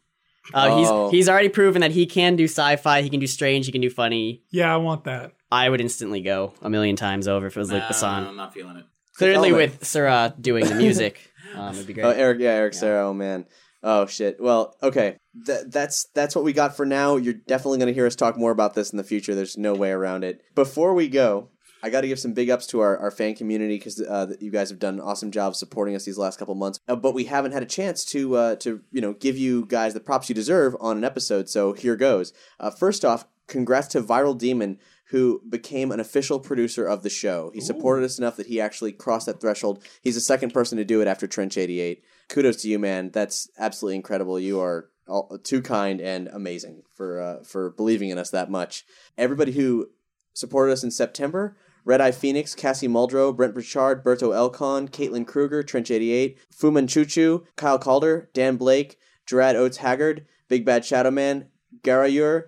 [0.54, 1.08] Uh, Oh.
[1.10, 3.80] He's he's already proven that he can do sci-fi, he can do strange, he can
[3.80, 4.42] do funny.
[4.50, 5.32] Yeah, I want that.
[5.50, 8.28] I would instantly go a million times over if it was Luc Uh, Besson.
[8.28, 8.84] I'm not feeling it.
[9.16, 12.04] Clearly, Oh, with Serra doing the music, um, it'd be great.
[12.04, 13.08] Oh, Eric, yeah, Eric Serra.
[13.08, 13.46] Oh man.
[13.88, 14.40] Oh shit.
[14.40, 15.16] Well, okay.
[15.46, 17.14] Th- that's that's what we got for now.
[17.14, 19.32] You're definitely going to hear us talk more about this in the future.
[19.32, 20.42] There's no way around it.
[20.56, 21.50] Before we go,
[21.84, 24.50] I got to give some big ups to our, our fan community because uh, you
[24.50, 26.80] guys have done an awesome job supporting us these last couple months.
[26.88, 29.94] Uh, but we haven't had a chance to uh, to you know give you guys
[29.94, 31.48] the props you deserve on an episode.
[31.48, 32.32] So here goes.
[32.58, 34.80] Uh, first off, congrats to Viral Demon
[35.10, 37.52] who became an official producer of the show.
[37.54, 39.84] He supported us enough that he actually crossed that threshold.
[40.02, 42.02] He's the second person to do it after Trench 88.
[42.28, 43.10] Kudos to you, man.
[43.12, 44.38] That's absolutely incredible.
[44.38, 48.84] You are all, too kind and amazing for uh, for believing in us that much.
[49.16, 49.90] Everybody who
[50.32, 51.56] supported us in September.
[51.84, 57.78] Red Eye Phoenix, Cassie Muldrow, Brent Burchard, Berto Elcon, Caitlin Kruger, Trench88, Fuman Chuchu, Kyle
[57.78, 61.46] Calder, Dan Blake, Gerard Oates Haggard, Big Bad Shadow Man,
[61.82, 62.46] Garayur,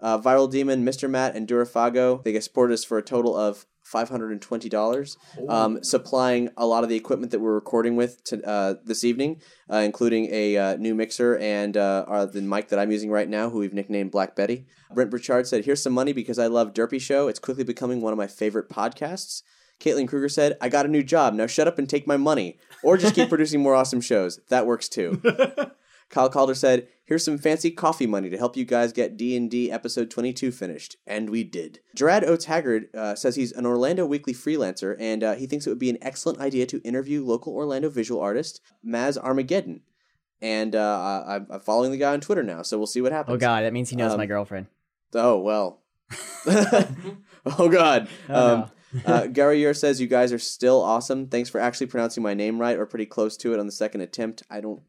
[0.00, 1.08] uh, Viral Demon, Mr.
[1.08, 2.24] Matt, and Durafago.
[2.24, 5.16] They supported us for a total of $520,
[5.48, 9.40] um, supplying a lot of the equipment that we're recording with to, uh, this evening,
[9.70, 13.28] uh, including a uh, new mixer and uh, our, the mic that I'm using right
[13.28, 14.66] now, who we've nicknamed Black Betty.
[14.94, 17.28] Brent Burchard said, Here's some money because I love Nerdy Show.
[17.28, 19.42] It's quickly becoming one of my favorite podcasts.
[19.80, 21.34] Caitlin Kruger said, I got a new job.
[21.34, 22.58] Now shut up and take my money.
[22.82, 24.38] Or just keep producing more awesome shows.
[24.48, 25.20] That works too.
[26.12, 29.50] Kyle Calder said, "Here's some fancy coffee money to help you guys get D and
[29.50, 31.80] D episode 22 finished," and we did.
[31.96, 35.70] Gerard Oates Haggard uh, says he's an Orlando Weekly freelancer, and uh, he thinks it
[35.70, 39.80] would be an excellent idea to interview local Orlando visual artist Maz Armageddon.
[40.40, 43.34] And uh, I'm following the guy on Twitter now, so we'll see what happens.
[43.34, 44.66] oh God, that means he knows Um, my girlfriend.
[45.14, 45.80] Oh well.
[46.46, 48.08] oh God.
[48.28, 48.70] Oh, um,
[49.06, 51.28] uh, Gary Yer says you guys are still awesome.
[51.28, 54.00] Thanks for actually pronouncing my name right or pretty close to it on the second
[54.00, 54.42] attempt.
[54.50, 54.82] I don't.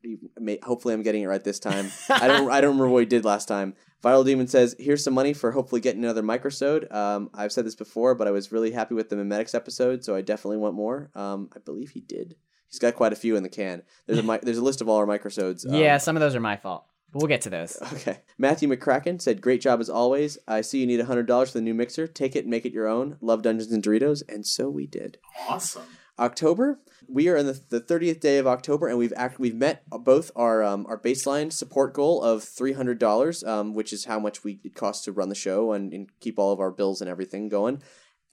[0.64, 1.92] Hopefully, I'm getting it right this time.
[2.10, 2.52] I don't.
[2.52, 3.76] I don't remember what we did last time.
[4.04, 7.76] Viral Demon says, "Here's some money for hopefully getting another microsode." Um, I've said this
[7.76, 11.10] before, but I was really happy with the Mimetics episode, so I definitely want more.
[11.16, 12.36] Um, I believe he did.
[12.70, 13.84] He's got quite a few in the can.
[14.08, 15.68] There's a there's a list of all our microsodes.
[15.68, 17.78] Um, yeah, some of those are my fault, but we'll get to those.
[17.94, 18.20] Okay.
[18.40, 20.38] Matthew McCracken said, Great job as always.
[20.48, 22.08] I see you need $100 for the new mixer.
[22.08, 23.18] Take it and make it your own.
[23.22, 24.24] Love Dungeons and Doritos.
[24.28, 25.20] And so we did.
[25.48, 25.84] Awesome.
[26.20, 29.84] October, we are in the, the 30th day of October, and we've act, we've met
[29.90, 34.60] both our um, our baseline support goal of $300, um, which is how much we
[34.64, 37.50] it costs to run the show and, and keep all of our bills and everything
[37.50, 37.82] going.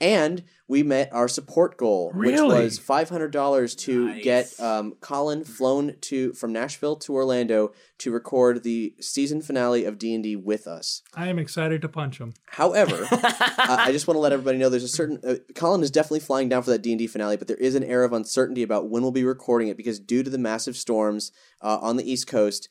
[0.01, 4.23] And we met our support goal, which was five hundred dollars to Nice.
[4.23, 9.99] get um, Colin flown to from Nashville to Orlando to record the season finale of
[9.99, 11.03] D and D with us.
[11.13, 12.35] I am excited to punch him.
[12.47, 13.19] However, uh,
[13.59, 16.49] I just want to let everybody know there's a certain uh, Colin is definitely flying
[16.49, 18.89] down for that D and D finale, but there is an air of uncertainty about
[18.89, 22.29] when we'll be recording it because due to the massive storms uh, on the East
[22.29, 22.69] Coast,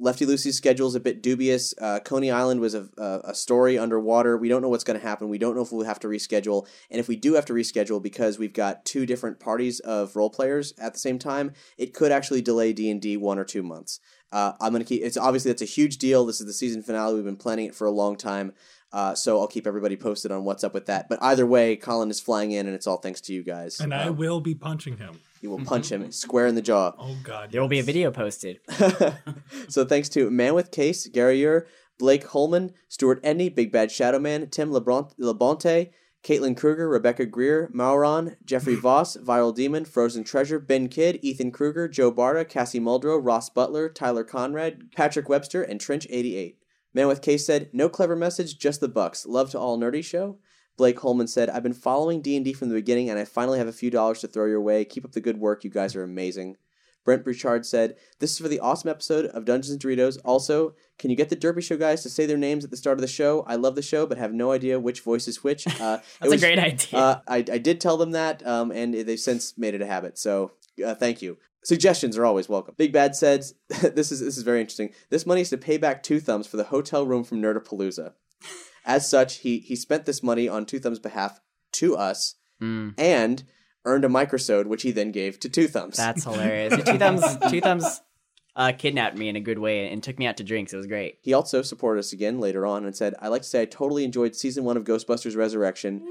[0.00, 1.72] Lefty Lucy's schedule is a bit dubious.
[1.80, 4.36] Uh, Coney Island was a, a, a story underwater.
[4.36, 5.28] We don't know what's going to happen.
[5.28, 8.02] We don't know if we'll have to reschedule, and if we do have to reschedule
[8.02, 12.12] because we've got two different parties of role players at the same time, it could
[12.12, 14.00] actually delay D and D one or two months.
[14.32, 15.02] Uh, I'm gonna keep.
[15.02, 16.26] It's obviously that's a huge deal.
[16.26, 17.14] This is the season finale.
[17.14, 18.52] We've been planning it for a long time.
[18.92, 21.08] Uh, so I'll keep everybody posted on what's up with that.
[21.08, 23.78] But either way, Colin is flying in, and it's all thanks to you guys.
[23.80, 25.18] And I Um, will be punching him.
[25.40, 26.92] he will punch him square in the jaw.
[26.98, 27.50] Oh God.
[27.52, 28.60] There will be a video posted.
[29.68, 31.66] so thanks to Man with Case, Gary Ure,
[31.98, 35.90] Blake Holman, Stuart Edney, Big Bad Shadow Man, Tim Lebron- Lebonte,
[36.26, 41.86] Caitlin Kruger, Rebecca Greer, Mauron, Jeffrey Voss, Viral Demon, Frozen Treasure, Ben Kidd, Ethan Kruger,
[41.86, 46.56] Joe Barta, Cassie Muldrow, Ross Butler, Tyler Conrad, Patrick Webster, and Trench88.
[46.92, 49.24] Man with Case said, "No clever message, just the bucks.
[49.24, 50.38] Love to all nerdy show."
[50.76, 53.58] Blake Holman said, "I've been following D and D from the beginning, and I finally
[53.58, 54.84] have a few dollars to throw your way.
[54.84, 55.62] Keep up the good work.
[55.62, 56.56] You guys are amazing."
[57.06, 60.18] Brent Bouchard said, This is for the awesome episode of Dungeons and Doritos.
[60.24, 62.98] Also, can you get the Nerdy Show guys to say their names at the start
[62.98, 63.44] of the show?
[63.46, 65.66] I love the show, but have no idea which voice is which.
[65.86, 66.98] Uh, That's a great idea.
[66.98, 70.18] Uh, I, I did tell them that, um, and they've since made it a habit.
[70.18, 70.52] So
[70.84, 71.36] uh, thank you.
[71.62, 72.74] Suggestions are always welcome.
[72.76, 74.90] Big Bad said, "This is this is very interesting.
[75.10, 78.14] This money is to pay back Two Thumbs for the hotel room from Nerdapalooza.
[78.86, 81.40] As such, he he spent this money on Two Thumbs' behalf
[81.72, 82.36] to us,
[82.98, 83.44] and
[83.86, 85.96] earned a microsode, which he then gave to Two Thumbs.
[85.96, 86.74] That's hilarious.
[86.84, 87.22] Two thumbs.
[87.50, 88.02] Two thumbs.
[88.56, 90.72] Uh, kidnapped me in a good way and took me out to drinks.
[90.72, 91.18] It was great.
[91.20, 94.02] He also supported us again later on and said, "I like to say I totally
[94.02, 96.02] enjoyed season one of Ghostbusters Resurrection.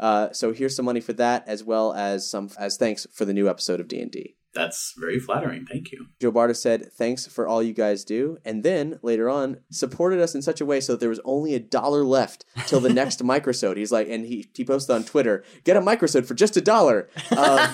[0.00, 3.32] Uh, so here's some money for that, as well as some as thanks for the
[3.32, 5.64] new episode of D and D." That's very flattering.
[5.64, 6.08] Thank you.
[6.20, 10.34] Joe Barta said, "Thanks for all you guys do," and then later on supported us
[10.34, 13.20] in such a way so that there was only a dollar left till the next
[13.24, 13.76] microsode.
[13.76, 17.08] He's like, and he he posted on Twitter, "Get a microsode for just a dollar,"
[17.30, 17.68] um,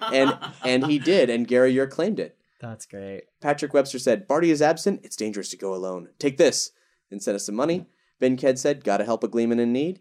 [0.12, 2.37] and and he did, and Gary Ure claimed it.
[2.60, 3.24] That's great.
[3.40, 5.00] Patrick Webster said, Barty is absent.
[5.04, 6.08] It's dangerous to go alone.
[6.18, 6.72] Take this
[7.10, 7.86] and send us some money.
[8.20, 10.00] Ben Ked said, Gotta help a gleeman in need.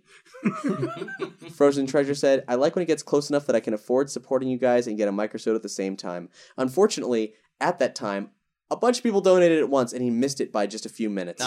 [1.56, 4.50] Frozen Treasure said, I like when it gets close enough that I can afford supporting
[4.50, 6.30] you guys and get a microsode at the same time.
[6.58, 8.32] Unfortunately, at that time,
[8.70, 11.10] a bunch of people donated at once and he missed it by just a few
[11.10, 11.42] minutes.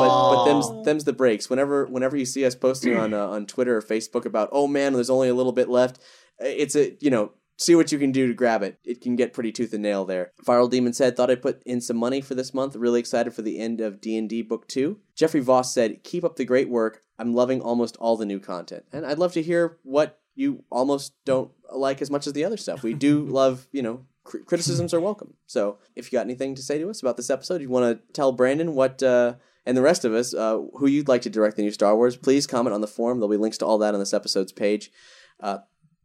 [0.00, 1.48] But but them's them's the breaks.
[1.48, 4.92] Whenever whenever you see us posting on uh, on Twitter or Facebook about, oh man,
[4.92, 5.98] there's only a little bit left,
[6.38, 8.78] it's a you know see what you can do to grab it.
[8.84, 10.32] It can get pretty tooth and nail there.
[10.46, 12.74] Viral Demon said, thought I'd put in some money for this month.
[12.74, 14.98] Really excited for the end of D&D Book 2.
[15.14, 17.02] Jeffrey Voss said, keep up the great work.
[17.18, 18.84] I'm loving almost all the new content.
[18.92, 22.56] And I'd love to hear what you almost don't like as much as the other
[22.56, 22.82] stuff.
[22.82, 25.34] We do love, you know, criticisms are welcome.
[25.46, 28.12] So if you got anything to say to us about this episode, you want to
[28.12, 29.02] tell Brandon what...
[29.02, 29.34] Uh,
[29.66, 32.16] and the rest of us, uh, who you'd like to direct the new Star Wars,
[32.16, 33.18] please comment on the forum.
[33.18, 34.90] There'll be links to all that on this episode's page.
[35.38, 35.58] Uh,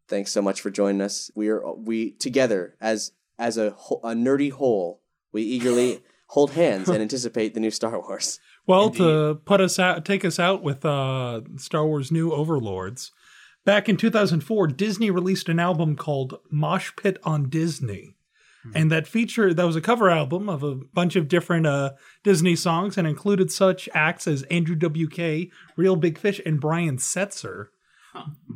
[0.08, 1.32] thanks so much for joining us.
[1.36, 5.02] We are we together as as a a nerdy whole.
[5.32, 8.40] We eagerly hold hands and anticipate the new Star Wars.
[8.68, 13.12] Well, to put us out, take us out with uh, Star Wars New Overlords.
[13.64, 18.16] Back in 2004, Disney released an album called Mosh Pit on Disney.
[18.74, 21.92] And that feature that was a cover album of a bunch of different uh,
[22.24, 27.68] Disney songs and included such acts as Andrew WK, Real Big Fish, and Brian Setzer.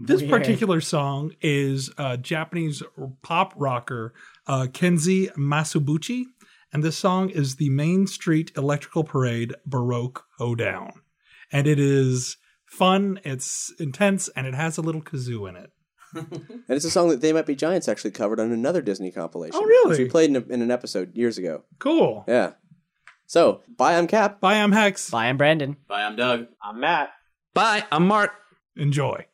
[0.01, 0.31] This Weird.
[0.31, 2.81] particular song is uh, Japanese
[3.21, 4.13] pop rocker
[4.47, 6.25] uh, Kenzi Masubuchi,
[6.73, 10.91] and this song is the Main Street Electrical Parade Baroque Hoedown.
[11.51, 15.71] And it is fun, it's intense, and it has a little kazoo in it.
[16.15, 19.59] And it's a song that They Might Be Giants actually covered on another Disney compilation.
[19.61, 19.89] Oh, really?
[19.89, 21.63] Which we played in, a, in an episode years ago.
[21.79, 22.23] Cool.
[22.27, 22.53] Yeah.
[23.27, 24.39] So, bye, I'm Cap.
[24.39, 25.09] Bye, I'm Hex.
[25.11, 25.77] Bye, I'm Brandon.
[25.87, 26.47] Bye, I'm Doug.
[26.63, 27.11] I'm Matt.
[27.53, 28.31] Bye, I'm Mark.
[28.79, 29.25] Enjoy.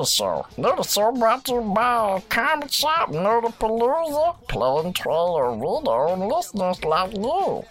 [0.00, 0.44] The.
[0.56, 6.82] Nerdy Show brought to you by Comic Shop, Nerdapalooza, Play and Trailer Video, and listeners
[6.84, 7.62] like you.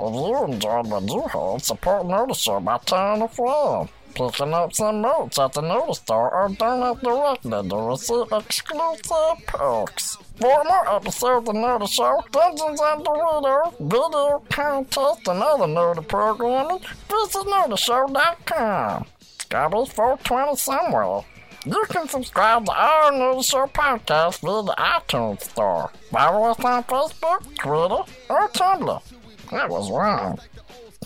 [0.00, 4.72] If you enjoyed what you heard, support Nerdy Show by telling a friend, picking up
[4.72, 10.18] some notes at the Notice Store, or donate directly to receive exclusive perks.
[10.36, 16.78] For more episodes of Nerdy Show, Dungeons and Doritos, video contests, and other Notice programming,
[16.78, 19.06] visit NerdyShow.com.
[19.20, 21.24] It's gotta be 420 somewhere.
[21.64, 25.92] You can subscribe to our Nerdy Show podcast via the iTunes Store.
[26.10, 29.02] Follow us on Facebook, Twitter, or Tumblr.
[29.50, 30.40] That was wrong.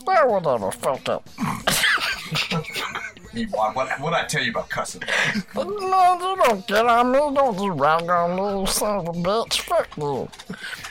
[0.07, 1.05] That Or whatever, fuck
[3.37, 5.03] Meanwhile, what what I tell you about cussing?
[5.55, 7.19] No, you don't get on me.
[7.19, 7.73] Don't you
[8.35, 9.61] me, you son of a bitch.
[9.61, 10.27] Fuck you.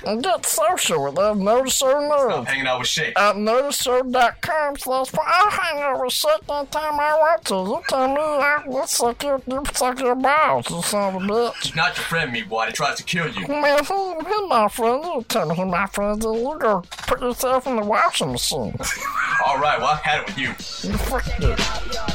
[0.06, 2.46] And get social with that Notice Stop Nerds.
[2.46, 3.18] hanging out with Shake.
[3.20, 7.56] At nerdyshow.com slash I'll hang out with Shake anytime I want to.
[7.56, 11.64] You tell me I'll suck your, you suck your balls, you son of a bitch.
[11.64, 12.68] He's not your friend, Meanwhile.
[12.68, 13.48] He tries to kill you.
[13.48, 15.04] Man, he, he my friend.
[15.04, 16.22] You tell me he my friend.
[16.22, 18.76] Then you go put yourself in the washing machine.
[19.46, 20.50] All right, well, I had it with you.
[20.90, 22.15] You fuck you.